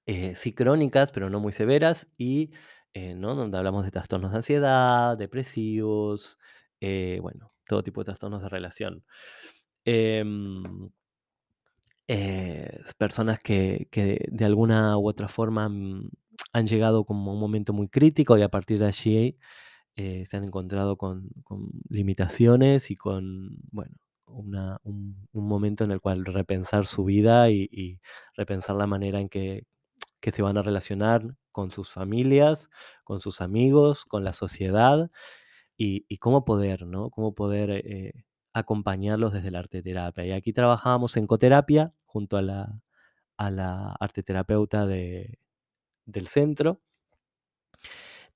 eh, 0.07 0.35
sí 0.35 0.53
crónicas, 0.55 1.13
pero 1.13 1.31
no 1.31 1.41
muy 1.41 1.53
severas, 1.53 2.09
y 2.19 2.51
eh, 2.95 3.15
¿no? 3.15 3.35
donde 3.35 3.59
hablamos 3.59 3.85
de 3.85 3.91
trastornos 3.91 4.33
de 4.33 4.39
ansiedad, 4.39 5.17
depresivos, 5.19 6.39
eh, 6.81 7.19
bueno, 7.23 7.53
todo 7.69 7.83
tipo 7.83 8.01
de 8.01 8.07
trastornos 8.07 8.43
de 8.43 8.49
relación. 8.49 9.05
Em, 9.85 10.91
eh, 12.09 12.79
personas 12.99 13.39
que, 13.41 13.89
que 13.91 14.27
de 14.31 14.45
alguna 14.45 14.99
u 14.99 15.09
otra 15.09 15.29
forma 15.29 15.69
mm, 15.69 16.11
han 16.53 16.67
llegado 16.67 17.05
como 17.05 17.31
a 17.31 17.35
un 17.35 17.41
momento 17.41 17.73
muy 17.73 17.89
crítico 17.89 18.37
y 18.39 18.43
a 18.43 18.49
partir 18.51 18.79
de 18.81 18.87
allí 18.87 19.39
eh, 19.97 20.25
se 20.27 20.37
han 20.37 20.45
encontrado 20.45 20.97
con, 20.97 21.29
con 21.45 21.71
limitaciones 21.89 22.91
y 22.91 22.97
con, 22.97 23.59
bueno, 23.73 23.95
un, 24.27 25.27
un 25.33 25.49
momento 25.49 25.85
en 25.85 25.91
el 25.93 26.01
cual 26.01 26.25
repensar 26.25 26.87
su 26.87 27.05
vida 27.05 27.51
y, 27.51 27.69
y 27.73 28.01
repensar 28.37 28.77
la 28.77 28.87
manera 28.87 29.21
en 29.21 29.29
que, 29.29 29.65
que 30.21 30.33
se 30.33 30.43
van 30.43 30.59
a 30.59 30.63
relacionar 30.63 31.37
con 31.53 31.71
sus 31.73 31.91
familias, 31.93 32.71
con 33.05 33.21
sus 33.21 33.41
amigos, 33.41 34.05
con 34.07 34.25
la 34.25 34.33
sociedad 34.33 35.11
y, 35.77 36.05
y 36.09 36.19
cómo 36.19 36.45
poder, 36.45 36.87
¿no? 36.87 37.11
Cómo 37.11 37.35
poder 37.35 37.71
eh, 37.71 38.25
acompañarlos 38.53 39.33
desde 39.33 39.51
la 39.51 39.61
arteterapia. 39.61 40.27
Y 40.27 40.33
aquí 40.33 40.53
trabajábamos 40.53 41.17
en 41.17 41.27
coterapia 41.27 41.93
junto 42.07 42.37
a 42.37 42.43
la, 42.43 42.81
a 43.39 43.51
la 43.51 43.93
arteterapeuta 44.01 44.87
de- 44.87 45.39
del 46.13 46.27
centro 46.29 46.81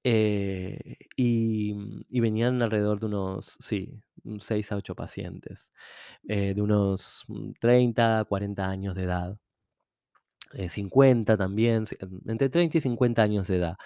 eh, 0.05 0.97
y, 1.17 1.75
mm, 1.75 2.03
y 2.09 2.21
venían 2.21 2.63
alrededor 2.63 3.01
de 3.01 3.07
unos, 3.07 3.57
sí, 3.61 4.01
6 4.41 4.73
a 4.73 4.77
8 4.77 4.95
pacientes, 4.95 5.73
eh, 6.29 6.55
de 6.55 6.63
unos 6.63 7.25
mm, 7.29 7.53
30, 7.61 8.25
40 8.29 8.69
años 8.69 8.95
de 8.95 9.05
edad, 9.05 9.39
eh, 10.55 10.69
50 10.69 11.37
también, 11.37 11.85
entre 12.27 12.49
30 12.49 12.79
y 12.79 12.81
50 12.81 13.23
años 13.23 13.49
de 13.49 13.57
edad. 13.57 13.77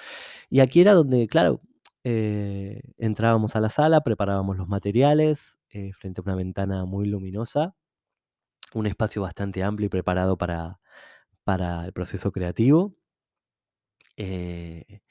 Y 0.50 0.60
aquí 0.60 0.80
era 0.80 0.94
donde, 0.94 1.28
claro, 1.28 1.62
eh, 2.04 2.82
entrábamos 2.98 3.56
a 3.56 3.60
la 3.60 3.70
sala, 3.70 4.02
preparábamos 4.02 4.56
los 4.58 4.68
materiales 4.68 5.60
eh, 5.70 5.92
frente 5.94 6.20
a 6.20 6.24
una 6.24 6.36
ventana 6.36 6.84
muy 6.86 7.06
luminosa, 7.08 7.74
un 8.74 8.86
espacio 8.86 9.22
bastante 9.22 9.62
amplio 9.62 9.86
y 9.86 9.90
preparado 9.90 10.36
para, 10.38 10.80
para 11.44 11.84
el 11.86 11.92
proceso 11.92 12.32
creativo. 12.32 12.94
Eh, 14.18 15.02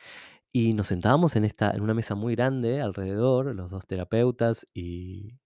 Y 0.54 0.74
nos 0.74 0.88
sentábamos 0.90 1.36
en 1.38 1.46
esta 1.46 1.72
en 1.72 1.82
una 1.84 1.94
mesa 1.96 2.16
muy 2.16 2.36
grande 2.36 2.82
alrededor, 2.82 3.56
los 3.56 3.72
2 3.72 3.88
terapeutas 3.88 4.68
y 4.74 5.40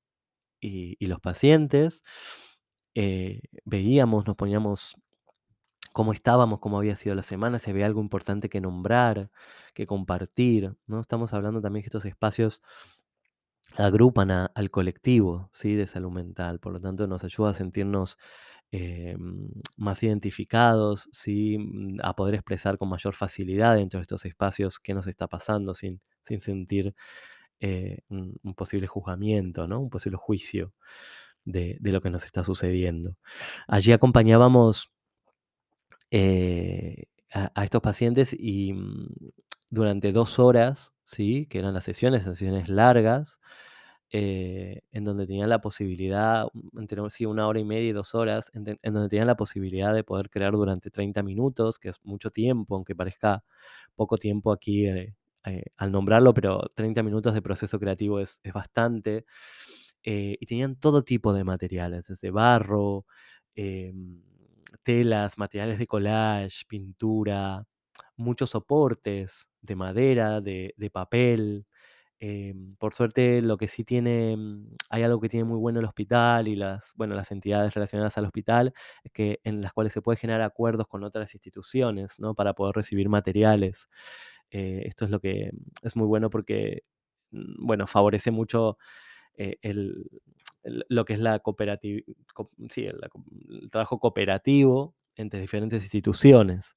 y, 0.62 0.98
y 1.00 1.08
los 1.08 1.20
pacientes. 1.22 2.04
Eh, 2.96 3.42
veíamos, 3.66 4.28
nos 4.28 4.36
poníamos 4.38 4.96
cómo 5.94 6.14
estábamos, 6.14 6.60
cómo 6.60 6.78
había 6.80 6.96
sido 6.96 7.16
la 7.16 7.24
semana, 7.24 7.60
si 7.60 7.70
había 7.72 7.86
algo 7.86 8.02
importante 8.02 8.50
que 8.50 8.62
nombrar, 8.62 9.32
que 9.74 9.86
compartir, 9.88 10.76
¿no? 10.88 11.00
Estamos 11.02 11.34
hablando 11.34 11.62
también 11.62 11.84
que 11.84 11.88
estos 11.90 12.06
espacios 12.06 12.62
agrupan 13.78 14.32
a- 14.32 14.46
al 14.56 14.70
colectivo, 14.72 15.50
¿sí? 15.54 15.76
De 15.76 15.88
salud 15.88 16.12
mental, 16.12 16.60
por 16.60 16.74
lo 16.74 16.80
tanto 16.82 17.08
nos 17.08 17.24
ayuda 17.24 17.52
a 17.52 17.54
sentirnos 17.54 18.18
eh, 18.72 19.18
más 19.78 20.02
identificados, 20.04 21.10
¿sí? 21.12 21.58
Mm, 21.60 21.98
A 22.04 22.16
poder 22.16 22.36
expresar 22.36 22.78
con 22.78 22.90
mayor 22.90 23.16
facilidad 23.16 23.76
dentro 23.76 24.00
de 24.00 24.04
estos 24.04 24.26
espacios 24.26 24.80
qué 24.80 24.94
nos 24.94 25.08
está 25.08 25.28
pasando 25.28 25.74
sin, 25.74 26.02
sin 26.24 26.40
sentir 26.40 26.96
eh, 27.60 28.00
un, 28.10 28.40
posible 28.56 28.88
juzgamiento, 28.88 29.68
¿no? 29.68 29.82
Un 29.82 29.90
posible 29.90 30.18
juicio 30.18 30.74
de, 31.46 31.78
de 31.82 31.92
lo 31.92 32.02
que 32.02 32.10
nos 32.12 32.26
está 32.26 32.44
sucediendo. 32.44 33.18
Allí 33.68 33.92
acompañábamos 33.94 34.92
eh, 36.12 37.06
a, 37.34 37.52
a 37.56 37.64
estos 37.64 37.82
pacientes 37.82 38.36
y 38.38 38.74
mm, 38.74 39.08
durante 39.70 40.12
dos 40.12 40.40
horas, 40.40 40.94
¿sí? 41.04 41.48
que 41.48 41.60
eran 41.60 41.74
las 41.74 41.86
sesiones, 41.86 42.26
sesiones 42.26 42.70
largas, 42.70 43.40
eh, 44.12 44.82
en 44.92 45.04
donde 45.06 45.26
tenían 45.28 45.50
la 45.50 45.62
posibilidad, 45.62 46.48
entre 46.78 47.02
sí, 47.10 47.26
una 47.26 47.48
hora 47.48 47.60
y 47.60 47.66
media 47.66 47.90
y 47.90 47.94
dos 47.94 48.14
horas, 48.16 48.52
en, 48.54 48.64
donde 48.94 49.10
tenían 49.10 49.28
la 49.28 49.38
posibilidad 49.38 49.94
de 49.94 50.04
poder 50.04 50.30
crear 50.30 50.54
durante 50.54 50.90
30 50.92 51.24
minutos, 51.24 51.80
que 51.80 51.90
es 51.90 52.00
mucho 52.04 52.30
tiempo, 52.32 52.76
aunque 52.76 52.96
parezca 52.96 53.44
poco 53.96 54.18
tiempo 54.18 54.52
aquí 54.52 54.88
eh, 54.88 55.16
eh, 55.46 55.64
al 55.78 55.92
nombrarlo, 55.92 56.34
pero 56.34 56.62
30 56.76 57.04
minutos 57.04 57.34
de 57.34 57.42
proceso 57.42 57.80
creativo 57.80 58.20
es, 58.20 58.40
es 58.44 58.54
bastante. 58.54 59.26
y 60.04 60.46
tenían 60.46 60.76
todo 60.78 61.04
tipo 61.04 61.34
de 61.34 61.44
materiales, 61.44 62.08
desde 62.08 62.32
barro, 62.32 63.06
em, 63.56 64.22
telas, 64.84 65.38
materiales 65.38 65.80
de 65.80 65.88
collage, 65.88 66.66
pintura, 66.68 67.66
muchos 68.18 68.52
soportes 68.52 69.48
de 69.62 69.76
madera, 69.76 70.42
de, 70.42 70.74
de 70.78 70.90
papel. 70.90 71.66
Em, 72.24 72.76
por 72.78 72.94
suerte, 72.94 73.42
lo 73.42 73.58
que 73.58 73.68
sí 73.68 73.84
tiene, 73.84 74.38
mm, 74.38 74.76
hay 74.92 75.02
algo 75.04 75.20
que 75.20 75.28
tiene 75.30 75.44
muy 75.44 75.58
bueno 75.58 75.80
el 75.80 75.86
hospital 75.86 76.48
y 76.48 76.56
las, 76.56 76.94
bueno, 76.96 77.16
las 77.16 77.32
entidades 77.32 77.74
relacionadas 77.74 78.16
al 78.20 78.26
hospital, 78.26 78.74
es 79.04 79.12
que 79.12 79.40
en 79.44 79.62
las 79.64 79.74
cuales 79.74 79.92
se 79.94 80.04
puede 80.04 80.18
generar 80.18 80.42
acuerdos 80.44 80.88
con 80.88 81.04
otras 81.04 81.34
instituciones, 81.34 82.20
¿no? 82.20 82.36
Para 82.36 82.54
poder 82.54 82.76
recibir 82.76 83.10
materiales. 83.10 83.90
Eh, 84.52 84.84
esto 84.86 85.06
es 85.06 85.12
lo 85.12 85.20
que 85.20 85.52
mm, 85.54 85.88
es 85.88 85.96
muy 85.96 86.06
bueno 86.08 86.30
porque, 86.30 86.84
mm, 87.32 87.66
bueno, 87.66 87.88
favorece 87.88 88.30
mucho 88.32 88.78
eh, 89.38 89.58
el, 89.64 90.08
lo 90.64 91.06
que 91.06 91.14
es 91.14 91.20
la 91.20 91.42
sí, 92.70 92.86
el, 92.86 93.00
el 93.50 93.70
trabajo 93.72 94.00
cooperativo 94.00 94.96
entre 95.16 95.42
diferentes 95.42 95.84
instituciones, 95.84 96.76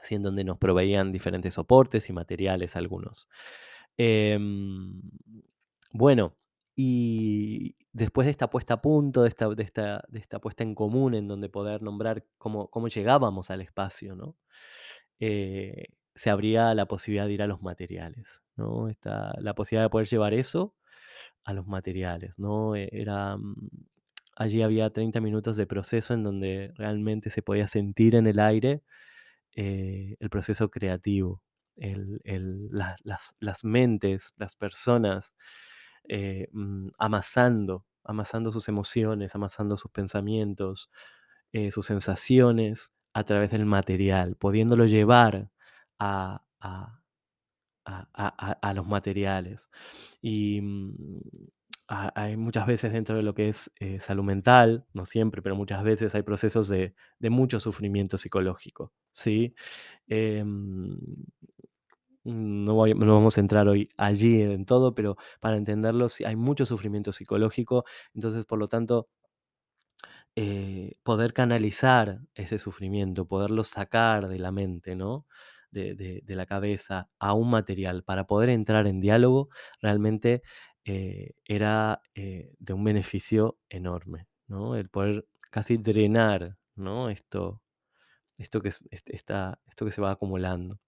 así 0.00 0.14
en 0.16 0.22
donde 0.22 0.44
nos 0.44 0.58
proveían 0.58 1.12
diferentes 1.12 1.54
soportes 1.54 2.08
y 2.10 2.12
materiales 2.12 2.76
algunos. 2.76 3.28
Em, 3.98 5.00
bueno, 5.92 6.36
y 6.74 7.76
después 7.92 8.26
de 8.26 8.30
esta 8.32 8.50
puesta 8.50 8.74
a 8.74 8.82
punto, 8.82 9.22
de 9.22 9.28
esta, 9.28 9.50
puesta 10.40 10.62
en 10.64 10.74
común 10.74 11.14
en 11.14 11.28
donde 11.28 11.48
poder 11.48 11.82
nombrar 11.82 12.24
cómo, 12.38 12.68
llegábamos 12.88 13.50
al 13.50 13.62
espacio, 13.62 14.14
¿no? 14.16 14.36
Eh, 15.20 15.86
se 16.14 16.30
abría 16.30 16.74
la 16.74 16.86
posibilidad 16.86 17.26
de 17.26 17.32
ir 17.34 17.42
a 17.42 17.46
los 17.46 17.62
materiales, 17.62 18.26
¿no? 18.56 18.88
La 19.40 19.54
posibilidad 19.54 19.84
de 19.86 19.90
poder 19.90 20.08
llevar 20.08 20.34
eso 20.34 20.74
a 21.44 21.54
los 21.54 21.66
materiales, 21.68 22.34
¿no? 22.38 22.76
E- 22.76 22.88
Era, 22.92 23.36
mm, 23.38 23.54
allí 24.36 24.62
había 24.62 24.90
30 24.90 25.20
minutos 25.20 25.56
de 25.56 25.66
proceso 25.66 26.14
en 26.14 26.22
donde 26.24 26.72
realmente 26.76 27.30
se 27.30 27.42
podía 27.42 27.68
sentir 27.68 28.14
en 28.16 28.26
el 28.26 28.38
aire 28.40 28.82
eh, 29.56 30.16
el 30.20 30.30
proceso 30.30 30.70
creativo, 30.70 31.42
las, 31.76 33.64
mentes, 33.64 34.32
las 34.36 34.54
personas 34.56 35.34
eh, 36.08 36.48
mm, 36.52 36.88
amasando, 36.98 37.86
amasando 38.04 38.52
sus 38.52 38.68
emociones, 38.68 39.34
amasando 39.34 39.76
sus 39.76 39.90
pensamientos, 39.90 40.90
eh, 41.52 41.70
sus 41.70 41.86
sensaciones 41.86 42.92
a 43.14 43.24
través 43.24 43.50
del 43.50 43.66
material, 43.66 44.36
pudiéndolo 44.36 44.86
llevar 44.86 45.50
a, 45.98 46.42
los 48.74 48.86
materiales. 48.86 49.68
Y 50.22 50.60
mm, 50.62 50.94
ha- 51.88 52.12
hay 52.14 52.36
muchas 52.36 52.66
veces 52.66 52.92
dentro 52.92 53.16
de 53.16 53.22
lo 53.22 53.34
que 53.34 53.48
es 53.50 53.70
eh, 53.80 54.00
salud 54.00 54.24
mental, 54.24 54.86
no 54.94 55.06
siempre, 55.06 55.42
pero 55.42 55.56
muchas 55.56 55.82
veces 55.84 56.14
hay 56.14 56.22
procesos 56.22 56.68
de, 56.68 56.94
de 57.18 57.30
mucho 57.30 57.60
sufrimiento 57.60 58.18
psicológico, 58.18 58.92
¿sí? 59.12 59.54
Em, 60.08 60.98
no, 62.26 62.74
voy- 62.74 62.94
no 62.94 63.14
vamos 63.14 63.36
a 63.38 63.40
entrar 63.40 63.68
hoy 63.68 63.88
allí 63.96 64.42
en 64.42 64.64
todo, 64.66 64.94
pero 64.94 65.16
para 65.40 65.56
entenderlo, 65.56 66.08
hay 66.26 66.36
mucho 66.36 66.66
sufrimiento 66.66 67.12
psicológico, 67.12 67.84
entonces, 68.14 68.44
por 68.44 68.58
lo 68.58 68.68
tanto, 68.68 69.08
eh, 70.36 70.96
poder 71.02 71.32
canalizar 71.32 72.20
ese 72.34 72.58
sufrimiento, 72.58 73.26
poderlo 73.26 73.64
sacar 73.64 74.28
de 74.28 74.38
la 74.38 74.52
mente, 74.52 74.94
¿no? 74.96 75.26
De, 75.70 76.22
la 76.26 76.46
cabeza 76.46 77.10
a 77.18 77.34
un 77.34 77.50
material 77.50 78.02
para 78.02 78.26
poder 78.26 78.48
entrar 78.50 78.86
en 78.86 79.00
diálogo, 79.00 79.50
realmente 79.82 80.42
eh, 80.84 81.32
era 81.44 82.00
eh, 82.14 82.54
de 82.58 82.72
un 82.72 82.82
beneficio 82.84 83.58
enorme, 83.68 84.26
¿no? 84.46 84.74
El 84.76 84.88
poder 84.88 85.26
casi 85.50 85.76
drenar, 85.76 86.56
¿no? 86.76 87.10
Esto, 87.10 87.62
esto 88.38 88.62
que, 88.62 88.70
esto 88.70 89.84
que 89.86 89.92
se 89.92 90.00
va 90.02 90.12
acumulando. 90.12 90.78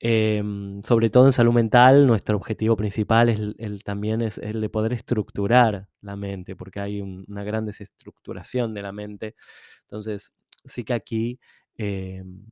Em, 0.00 0.80
sobre 0.84 1.10
todo 1.10 1.26
en 1.26 1.32
salud 1.32 1.52
mental, 1.52 2.06
nuestro 2.06 2.36
objetivo 2.36 2.76
principal 2.76 3.28
es 3.30 3.40
el, 3.58 3.82
también 3.84 4.22
es 4.22 4.38
el 4.38 4.60
de 4.60 4.68
poder 4.70 4.92
estructurar 4.92 5.88
la 6.02 6.14
mente, 6.16 6.54
porque 6.56 6.78
hay 6.80 7.00
un- 7.00 7.24
una 7.28 7.42
gran 7.44 7.66
desestructuración 7.66 8.74
de 8.74 8.82
la 8.82 8.92
mente. 8.92 9.34
Entonces, 9.82 10.32
sí 10.64 10.84
que 10.84 10.94
aquí 10.94 11.40
em, 11.76 12.42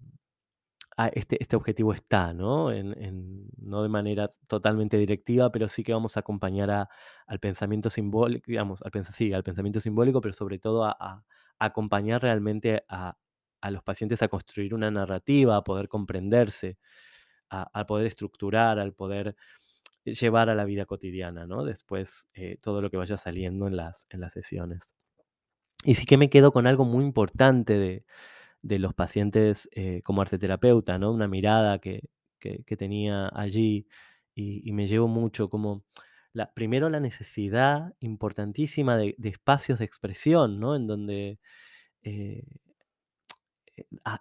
este, 1.12 1.36
este 1.42 1.56
objetivo 1.56 1.92
está, 1.92 2.32
¿no? 2.32 2.72
En- 2.72 3.48
no 3.58 3.82
de 3.82 3.88
manera 3.88 4.32
totalmente 4.46 4.96
directiva, 4.98 5.50
pero 5.52 5.68
sí 5.68 5.82
que 5.84 5.92
vamos 5.92 6.16
a 6.16 6.20
acompañar 6.20 6.70
a- 6.70 6.88
al 7.26 7.38
pensamiento 7.40 7.90
simbólico, 7.90 8.44
digamos, 8.50 8.80
al, 8.82 9.04
sí, 9.12 9.32
al 9.32 9.42
pensamiento 9.44 9.80
simbólico, 9.80 10.20
pero 10.20 10.32
sobre 10.34 10.58
todo 10.58 10.84
a- 10.84 10.96
a 10.98 11.24
acompañar 11.58 12.22
realmente 12.22 12.84
a, 12.88 13.16
a 13.60 13.70
los 13.70 13.82
pacientes 13.82 14.22
a 14.22 14.28
construir 14.28 14.74
una 14.74 14.90
narrativa, 14.90 15.56
a 15.56 15.64
poder 15.64 15.88
comprenderse, 15.88 16.78
a, 17.50 17.68
a 17.72 17.86
poder 17.86 18.06
estructurar, 18.06 18.78
al 18.78 18.92
poder 18.94 19.36
llevar 20.04 20.50
a 20.50 20.54
la 20.56 20.64
vida 20.64 20.86
cotidiana, 20.86 21.46
¿no? 21.46 21.64
Después 21.64 22.28
eh, 22.34 22.58
todo 22.62 22.82
lo 22.82 22.90
que 22.90 22.96
vaya 22.98 23.16
saliendo 23.16 23.66
en 23.68 23.76
las, 23.76 24.06
en 24.10 24.20
las 24.22 24.32
sesiones. 24.34 24.94
Y 25.84 25.94
sí 25.94 26.06
que 26.06 26.16
me 26.16 26.30
quedo 26.30 26.52
con 26.52 26.66
algo 26.66 26.84
muy 26.84 27.04
importante 27.04 27.78
de, 27.78 28.04
de 28.62 28.78
los 28.78 28.94
pacientes 28.94 29.68
eh, 29.72 30.02
como 30.04 30.22
arteterapeuta, 30.22 30.98
¿no? 30.98 31.12
Una 31.12 31.28
mirada 31.28 31.78
que, 31.80 32.02
que- 32.40 32.64
tenía 32.76 33.30
allí 33.34 33.88
y, 34.34 34.72
me 34.72 34.86
llevo 34.88 35.08
mucho 35.08 35.50
como, 35.50 35.84
la, 36.32 36.52
primero 36.54 36.88
la 36.90 37.00
necesidad 37.00 37.94
importantísima 38.00 38.96
de, 38.98 39.14
de 39.18 39.30
espacios 39.30 39.78
de 39.80 39.86
expresión, 39.86 40.60
¿no? 40.60 40.76
En 40.76 40.86
donde, 40.88 41.40
eh, 42.02 42.42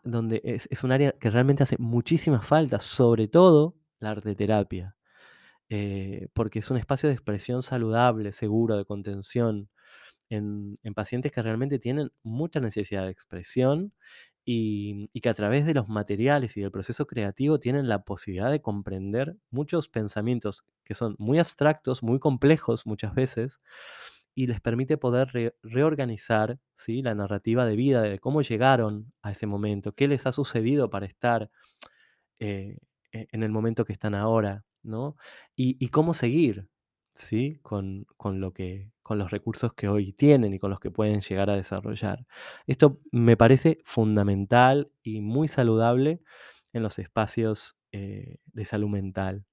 donde 0.04 0.42
es, 0.44 0.68
es 0.72 0.84
un 0.84 0.92
área 0.92 1.12
que 1.14 1.30
realmente 1.30 1.64
hace 1.64 1.78
muchísima 1.80 2.42
falta, 2.42 2.80
sobre 2.80 3.28
todo 3.28 3.76
la 4.00 4.12
arteterapia, 4.12 4.96
eh, 5.70 6.28
porque 6.34 6.60
es 6.60 6.70
un 6.72 6.78
espacio 6.78 7.10
de 7.10 7.16
expresión 7.16 7.64
saludable, 7.64 8.32
seguro, 8.32 8.78
de 8.78 8.86
contención, 8.86 9.70
en, 10.30 10.76
en 10.84 10.94
pacientes 10.94 11.32
que 11.32 11.42
realmente 11.44 11.80
tienen 11.80 12.12
mucha 12.24 12.60
necesidad 12.60 13.06
de 13.06 13.12
expresión 13.12 13.94
y, 14.46 15.10
y 15.14 15.22
que 15.22 15.30
a 15.30 15.34
través 15.36 15.66
de 15.66 15.74
los 15.74 15.88
materiales 15.90 16.58
y 16.58 16.62
del 16.62 16.72
proceso 16.72 17.08
creativo 17.08 17.60
tienen 17.60 17.88
la 17.90 18.04
posibilidad 18.04 18.52
de 18.52 18.62
comprender 18.62 19.38
muchos 19.52 19.90
pensamientos 19.90 20.64
que 20.84 20.96
son 20.96 21.16
muy 21.20 21.40
abstractos, 21.40 22.04
muy 22.04 22.20
complejos 22.20 22.86
muchas 22.86 23.16
veces, 23.16 23.60
y 24.36 24.48
les 24.48 24.62
permite 24.62 24.98
poder 24.98 25.30
re- 25.34 25.56
reorganizar 25.64 26.60
¿sí? 26.76 27.02
la 27.02 27.16
narrativa 27.16 27.66
de 27.66 27.76
vida, 27.78 28.02
de 28.04 28.20
cómo 28.20 28.42
llegaron 28.44 29.14
a 29.22 29.32
ese 29.32 29.48
momento, 29.48 29.94
qué 29.96 30.08
les 30.08 30.26
ha 30.28 30.34
sucedido 30.34 30.90
para 30.90 31.06
estar 31.08 31.50
eh, 32.40 32.78
e- 33.12 33.28
en 33.32 33.44
el 33.44 33.52
momento 33.52 33.86
que 33.86 33.94
están 33.94 34.16
ahora, 34.16 34.66
¿no? 34.84 35.16
Y, 35.56 35.78
y 35.84 35.90
cómo 35.90 36.14
seguir, 36.14 36.68
¿sí? 37.14 37.60
Con, 37.62 38.06
con 38.18 38.40
lo 38.42 38.54
que, 38.54 38.92
con 39.04 39.18
los 39.18 39.32
recursos 39.32 39.74
que 39.74 39.88
hoy 39.88 40.14
tienen 40.14 40.54
y 40.54 40.60
con 40.60 40.70
los 40.72 40.80
que 40.80 40.92
pueden 40.92 41.22
llegar 41.22 41.50
a 41.50 41.56
desarrollar. 41.56 42.26
Esto 42.68 43.00
me 43.12 43.38
parece 43.38 43.80
fundamental 43.86 44.92
y 45.04 45.22
muy 45.22 45.48
saludable 45.48 46.22
en 46.74 46.84
los 46.84 47.00
espacios 47.00 47.78
eh, 47.92 48.38
de 48.46 48.66
salud 48.66 48.90
mental. 48.90 49.46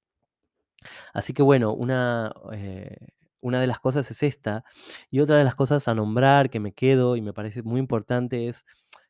Así 1.12 1.32
que 1.34 1.42
bueno, 1.42 1.72
una, 1.74 2.32
eh, 2.52 2.96
una 3.42 3.60
de 3.60 3.68
las 3.68 3.80
cosas 3.80 4.10
es 4.10 4.22
esta. 4.24 4.64
Y 5.10 5.20
otra 5.20 5.38
de 5.38 5.44
las 5.44 5.56
cosas 5.56 5.88
a 5.88 5.94
nombrar 5.94 6.50
que 6.50 6.60
me 6.60 6.72
quedo 6.74 7.16
y 7.16 7.22
me 7.22 7.34
parece 7.34 7.62
muy 7.62 7.80
importante 7.80 8.48
es 8.48 8.64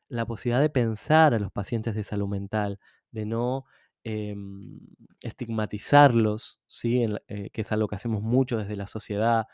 la 0.09 0.25
posibilidad 0.25 0.61
de 0.61 0.69
pensar 0.69 1.33
a 1.33 1.39
los 1.39 1.51
pacientes 1.51 1.95
de 1.95 2.03
salud 2.03 2.27
mental, 2.29 2.79
de 3.11 3.25
no 3.25 3.65
em, 4.03 4.79
estigmatizarlos, 5.21 6.59
¿sí? 6.67 7.05
Eh, 7.27 7.49
que 7.51 7.61
es 7.61 7.71
algo 7.71 7.87
que 7.87 7.95
hacemos 7.95 8.21
mucho 8.23 8.57
desde 8.57 8.75
la 8.75 8.87
sociedad, 8.87 9.47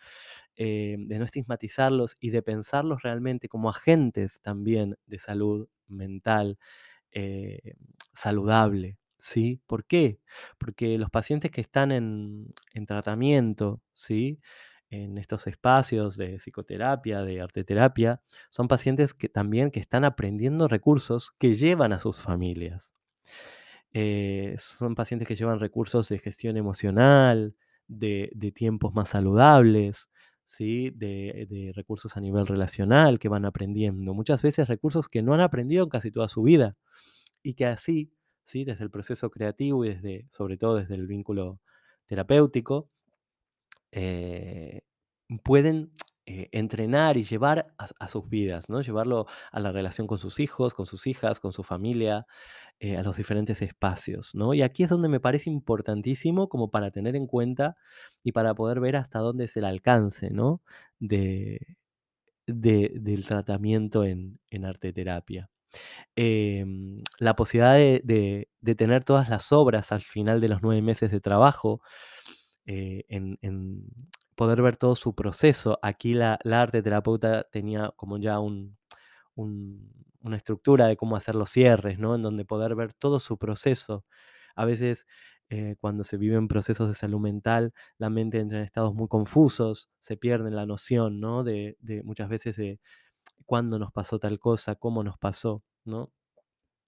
eh, 0.55 0.97
de 0.99 1.19
no 1.19 1.25
estigmatizarlos 1.25 2.17
y 2.19 2.31
de 2.31 2.41
pensarlos 2.41 3.01
realmente 3.03 3.47
como 3.49 3.69
agentes 3.69 4.41
también 4.41 4.97
de 5.07 5.19
salud 5.19 5.67
mental 5.87 6.57
eh, 7.11 7.75
saludable. 8.13 8.97
¿sí? 9.19 9.61
¿Por 9.67 9.85
qué? 9.85 10.19
Porque 10.59 10.97
los 10.97 11.11
pacientes 11.11 11.51
que 11.51 11.61
están 11.61 11.91
en, 11.93 12.47
en 12.73 12.85
tratamiento, 12.87 13.81
¿sí? 13.93 14.39
En 14.89 15.17
estos 15.17 15.47
espacios 15.47 16.17
de 16.17 16.37
psicoterapia, 16.37 17.21
de 17.21 17.41
arteterapia, 17.41 18.21
son 18.49 18.67
pacientes 18.67 19.13
que 19.13 19.29
también 19.29 19.71
que 19.71 19.79
están 19.79 20.03
aprendiendo 20.05 20.67
recursos 20.67 21.33
que 21.37 21.53
llevan 21.53 21.93
a 21.93 21.99
sus 21.99 22.21
familias. 22.21 22.93
Eh, 23.93 24.55
son 24.57 24.95
pacientes 24.95 25.27
que 25.27 25.35
llevan 25.35 25.59
recursos 25.59 26.09
de 26.09 26.19
gestión 26.19 26.57
emocional, 26.57 27.55
de, 27.87 28.31
tiempos 28.55 28.93
más 28.95 29.09
saludables, 29.09 30.09
¿sí? 30.43 30.91
De, 30.91 31.47
de, 31.49 31.71
recursos 31.73 32.17
a 32.17 32.21
nivel 32.21 32.47
relacional 32.47 33.19
que 33.19 33.29
van 33.29 33.45
aprendiendo. 33.45 34.13
Muchas 34.13 34.41
veces 34.41 34.67
recursos 34.67 35.07
que 35.09 35.21
no 35.23 35.33
han 35.33 35.41
aprendido 35.41 35.83
en 35.83 35.89
casi 35.89 36.11
toda 36.11 36.27
su 36.27 36.43
vida 36.43 36.75
y 37.43 37.55
que 37.55 37.65
así, 37.65 38.11
¿sí? 38.45 38.65
desde 38.65 38.83
el 38.83 38.91
proceso 38.91 39.29
creativo 39.31 39.85
y 39.85 39.89
desde, 39.93 40.27
sobre 40.31 40.57
todo 40.57 40.75
desde 40.77 40.95
el 40.95 41.07
vínculo 41.07 41.59
terapéutico, 42.05 42.89
eh, 43.91 44.81
pueden 45.43 45.91
eh, 46.25 46.49
entrenar 46.51 47.17
y 47.17 47.23
llevar 47.23 47.73
a, 47.77 48.07
sus 48.07 48.29
vidas, 48.29 48.69
¿no? 48.69 48.81
Llevarlo 48.81 49.27
a 49.51 49.59
la 49.59 49.71
relación 49.71 50.07
con 50.07 50.19
sus 50.19 50.39
hijos, 50.39 50.73
con 50.73 50.85
sus 50.85 51.07
hijas, 51.07 51.39
con 51.39 51.53
su 51.53 51.63
familia, 51.63 52.27
eh, 52.79 52.97
a 52.97 53.03
los 53.03 53.17
diferentes 53.17 53.61
espacios, 53.61 54.35
¿no? 54.35 54.53
Y 54.53 54.61
aquí 54.61 54.83
es 54.83 54.89
donde 54.89 55.09
me 55.09 55.19
parece 55.19 55.49
importantísimo 55.49 56.49
como 56.49 56.71
para 56.71 56.91
tener 56.91 57.15
en 57.15 57.27
cuenta 57.27 57.77
y 58.23 58.31
para 58.31 58.53
poder 58.55 58.79
ver 58.79 58.95
hasta 58.95 59.19
dónde 59.19 59.45
es 59.45 59.57
el 59.57 59.65
alcance, 59.65 60.29
¿no? 60.31 60.61
De, 60.99 61.77
del 62.47 63.25
tratamiento 63.27 64.05
en, 64.05 64.39
en 64.49 64.65
arte 64.65 64.93
terapia. 64.93 65.49
Em, 66.15 67.03
la 67.19 67.35
posibilidad 67.35 67.75
de, 67.75 68.47
tener 68.77 69.03
todas 69.03 69.29
las 69.29 69.51
obras 69.51 69.91
al 69.91 70.01
final 70.01 70.41
de 70.41 70.49
los 70.49 70.61
nueve 70.61 70.81
meses 70.81 71.11
de 71.11 71.21
trabajo, 71.21 71.81
eh, 72.71 73.05
en, 73.09 73.83
poder 74.35 74.61
ver 74.61 74.77
todo 74.77 74.95
su 74.95 75.15
proceso. 75.15 75.79
Aquí 75.81 76.13
la, 76.13 76.39
arte 76.45 76.83
terapeuta 76.83 77.43
tenía 77.51 77.91
como 77.95 78.19
ya 78.19 78.39
una 78.39 78.77
estructura 80.37 80.85
de 80.87 80.95
cómo 80.95 81.15
hacer 81.15 81.33
los 81.33 81.49
cierres, 81.49 81.97
¿no? 81.97 82.13
En 82.13 82.21
donde 82.21 82.45
poder 82.45 82.75
ver 82.75 82.93
todo 82.93 83.19
su 83.19 83.39
proceso. 83.39 84.05
A 84.55 84.65
veces 84.65 85.07
eh, 85.49 85.77
cuando 85.81 86.03
se 86.03 86.17
viven 86.17 86.47
procesos 86.47 86.87
de 86.89 86.93
salud 86.93 87.19
mental, 87.19 87.73
la 87.97 88.11
mente 88.11 88.39
entra 88.39 88.59
en 88.59 88.65
estados 88.65 88.93
muy 88.93 89.07
confusos, 89.07 89.89
se 89.99 90.15
pierde 90.17 90.51
la 90.51 90.67
noción, 90.67 91.19
¿no? 91.19 91.43
De, 91.43 91.75
de 91.79 92.03
muchas 92.03 92.29
veces 92.29 92.55
de 92.55 92.79
cuándo 93.45 93.79
nos 93.79 93.91
pasó 93.91 94.19
tal 94.19 94.39
cosa, 94.39 94.75
cómo 94.75 95.03
nos 95.03 95.17
pasó, 95.17 95.63
¿no? 95.85 96.11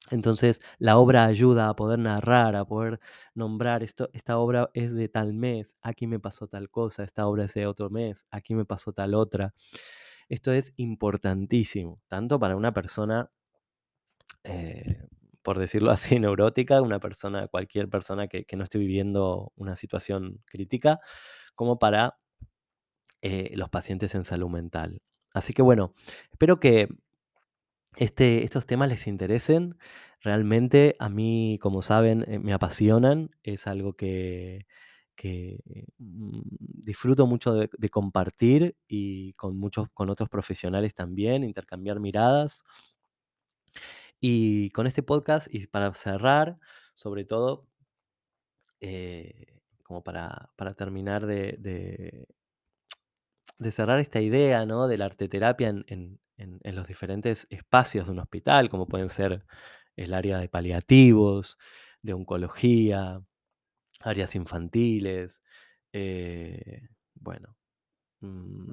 Entonces, 0.09 0.59
la 0.79 0.97
obra 0.97 1.25
ayuda 1.25 1.69
a 1.69 1.75
poder 1.75 1.99
narrar, 1.99 2.55
a 2.55 2.65
poder 2.65 2.99
nombrar 3.33 3.83
esto, 3.83 4.09
esta 4.13 4.37
obra 4.39 4.69
es 4.73 4.93
de 4.93 5.07
tal 5.07 5.33
mes, 5.33 5.77
aquí 5.81 6.07
me 6.07 6.19
pasó 6.19 6.47
tal 6.47 6.69
cosa, 6.69 7.03
esta 7.03 7.27
obra 7.27 7.45
es 7.45 7.53
de 7.53 7.67
otro 7.67 7.89
mes, 7.89 8.25
aquí 8.31 8.55
me 8.55 8.65
pasó 8.65 8.93
tal 8.93 9.13
otra. 9.13 9.53
Esto 10.27 10.51
es 10.53 10.73
importantísimo, 10.77 12.01
tanto 12.07 12.39
para 12.39 12.55
una 12.55 12.73
persona, 12.73 13.31
eh, 14.43 15.07
por 15.43 15.59
decirlo 15.59 15.91
así, 15.91 16.19
neurótica, 16.19 16.81
una 16.81 16.99
persona, 16.99 17.47
cualquier 17.47 17.89
persona 17.89 18.27
que, 18.27 18.45
no 18.55 18.63
esté 18.63 18.79
viviendo 18.79 19.53
una 19.55 19.75
situación 19.75 20.41
crítica, 20.45 20.99
como 21.55 21.79
para 21.79 22.17
eh, 23.21 23.51
los 23.55 23.69
pacientes 23.69 24.15
en 24.15 24.23
salud 24.25 24.49
mental. 24.49 25.01
Así 25.33 25.53
que 25.53 25.61
bueno, 25.61 25.93
espero 26.31 26.59
que 26.59 26.89
este, 27.97 28.43
estos 28.43 28.65
temas 28.65 28.89
les 28.89 29.07
interesen. 29.07 29.77
Realmente 30.21 30.95
a 30.99 31.09
mí, 31.09 31.59
como 31.61 31.81
saben, 31.81 32.25
eh, 32.27 32.39
me 32.39 32.53
apasionan. 32.53 33.31
Es 33.43 33.67
algo 33.67 33.93
que, 33.93 34.67
mm, 35.97 36.41
disfruto 36.59 37.27
mucho 37.27 37.53
de, 37.53 37.89
compartir 37.89 38.75
y 38.87 39.33
con 39.33 39.57
muchos, 39.57 39.89
con 39.93 40.09
otros 40.09 40.29
profesionales 40.29 40.93
también, 40.95 41.43
intercambiar 41.43 41.99
miradas. 41.99 42.63
Y 44.19 44.69
con 44.71 44.87
este 44.87 45.03
podcast, 45.03 45.47
y 45.53 45.67
para 45.67 45.93
cerrar, 45.93 46.57
sobre 46.95 47.25
todo, 47.25 47.67
eh, 48.81 49.59
como 49.83 50.03
para, 50.03 50.49
terminar 50.77 51.25
de, 51.25 51.57
de 53.61 53.71
cerrar 53.71 53.99
esta 53.99 54.19
idea 54.21 54.65
¿no? 54.65 54.87
de 54.87 54.97
la 54.97 55.05
arteterapia 55.05 55.69
en, 55.69 56.19
los 56.63 56.87
diferentes 56.87 57.47
espacios 57.49 58.07
de 58.07 58.13
un 58.13 58.19
hospital, 58.19 58.69
como 58.69 58.87
pueden 58.87 59.09
ser 59.09 59.45
el 59.95 60.13
área 60.13 60.39
de 60.39 60.49
paliativos, 60.49 61.57
de 62.01 62.13
oncología, 62.13 63.21
áreas 63.99 64.35
infantiles, 64.35 65.41
eh, 65.93 66.89
bueno, 67.15 67.55
mm, 68.21 68.71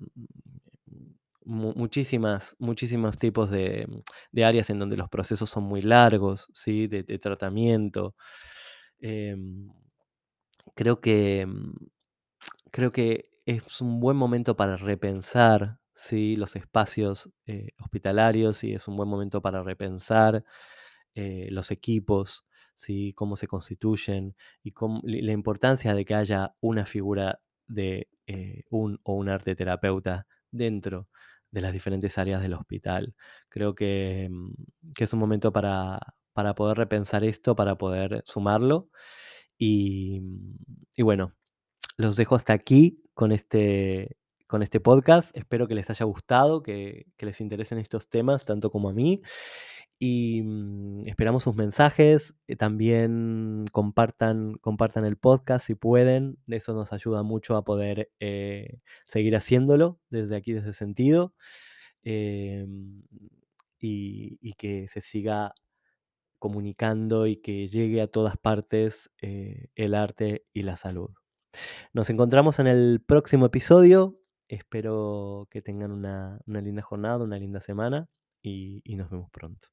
muchísimas, 1.45 2.57
muchísimos 2.59 3.19
tipos 3.19 3.51
de, 3.51 3.87
áreas 4.45 4.71
en 4.71 4.79
donde 4.79 4.97
los 4.97 5.09
procesos 5.09 5.51
son 5.51 5.65
muy 5.65 5.83
largos, 5.83 6.49
¿sí? 6.53 6.87
de, 6.87 7.03
tratamiento. 7.19 8.15
Em, 9.01 9.71
creo 10.75 11.01
que 11.01 11.47
creo 12.71 12.91
que 12.93 13.31
es 13.47 13.81
un 13.81 14.01
buen 14.01 14.17
momento 14.17 14.57
para 14.57 14.77
repensar 14.77 15.79
¿sí? 15.99 16.37
los 16.37 16.57
espacios 16.57 17.31
eh, 17.47 17.71
hospitalarios 17.81 18.63
y 18.65 18.73
es 18.75 18.87
un 18.89 18.97
buen 18.97 19.09
momento 19.09 19.43
para 19.43 19.63
repensar 19.65 20.45
eh, 21.15 21.49
los 21.51 21.71
equipos, 21.73 22.47
¿sí? 22.75 23.13
cómo 23.15 23.37
se 23.37 23.49
constituyen 23.49 24.37
y 24.63 24.73
la 25.03 25.33
importancia 25.33 25.95
de 25.95 26.05
que 26.05 26.15
haya 26.15 26.55
una 26.61 26.87
figura 26.87 27.41
de 27.67 28.09
eh, 28.27 28.63
un 28.71 29.01
o 29.03 29.15
un 29.15 29.29
arte 29.29 29.57
terapeuta 29.57 30.27
dentro 30.53 31.09
de 31.51 31.63
las 31.63 31.73
diferentes 31.73 32.17
áreas 32.19 32.43
del 32.43 32.55
hospital. 32.55 33.15
Creo 33.49 33.75
que, 33.75 34.29
mm, 34.31 34.53
es 34.99 35.13
un 35.13 35.19
momento 35.21 35.53
para, 35.53 36.01
poder 36.57 36.79
repensar 36.79 37.25
esto, 37.25 37.57
para 37.57 37.77
poder 37.77 38.23
sumarlo. 38.25 38.91
y 39.59 40.21
bueno, 41.03 41.35
los 41.99 42.17
dejo 42.17 42.37
hasta 42.37 42.53
aquí 42.53 43.03
con 43.15 43.33
este, 43.33 44.18
con 44.49 44.63
este 44.63 44.81
podcast. 44.81 45.31
Espero 45.37 45.69
que 45.69 45.77
les 45.77 45.89
haya 45.91 46.05
gustado, 46.05 46.63
que, 46.63 47.07
les 47.19 47.41
interesen 47.41 47.79
estos 47.79 48.09
temas, 48.09 48.45
tanto 48.45 48.71
como 48.73 48.89
a 48.89 48.93
mí. 48.93 49.23
Y 50.01 50.43
mm, 50.43 51.03
esperamos 51.07 51.45
sus 51.45 51.55
mensajes. 51.55 52.35
Eh, 52.49 52.57
también 52.57 53.67
compartan, 53.71 54.55
compartan 54.55 55.05
el 55.05 55.17
podcast 55.17 55.67
si 55.67 55.75
pueden. 55.77 56.39
Eso 56.49 56.75
nos 56.75 56.93
ayuda 56.93 57.23
mucho 57.23 57.57
a 57.57 57.65
poder 57.65 58.11
eh, 58.19 58.81
seguir 59.07 59.37
haciéndolo 59.37 60.01
desde 60.11 60.37
aquí, 60.37 60.53
desde 60.53 60.73
sentido. 60.73 61.35
Em, 62.03 63.03
y, 63.81 64.55
que 64.55 64.89
se 64.89 65.01
siga 65.01 65.55
comunicando 66.39 67.27
y 67.27 67.37
que 67.37 67.69
llegue 67.69 68.01
a 68.01 68.09
todas 68.09 68.37
partes 68.39 69.11
eh, 69.21 69.69
el 69.75 69.95
arte 69.95 70.45
y 70.53 70.63
la 70.63 70.77
salud. 70.77 71.11
Nos 71.93 72.11
encontramos 72.11 72.59
en 72.59 72.67
el 72.67 73.03
próximo 73.07 73.47
episodio. 73.47 74.19
Espero 74.49 75.47
que 75.51 75.63
tengan 75.63 75.93
una, 75.93 76.41
linda 76.47 76.83
jornada, 76.83 77.25
una 77.25 77.39
linda 77.39 77.61
semana 77.61 78.09
y 78.43 78.83
nos 78.97 79.11
vemos 79.11 79.31
pronto. 79.31 79.69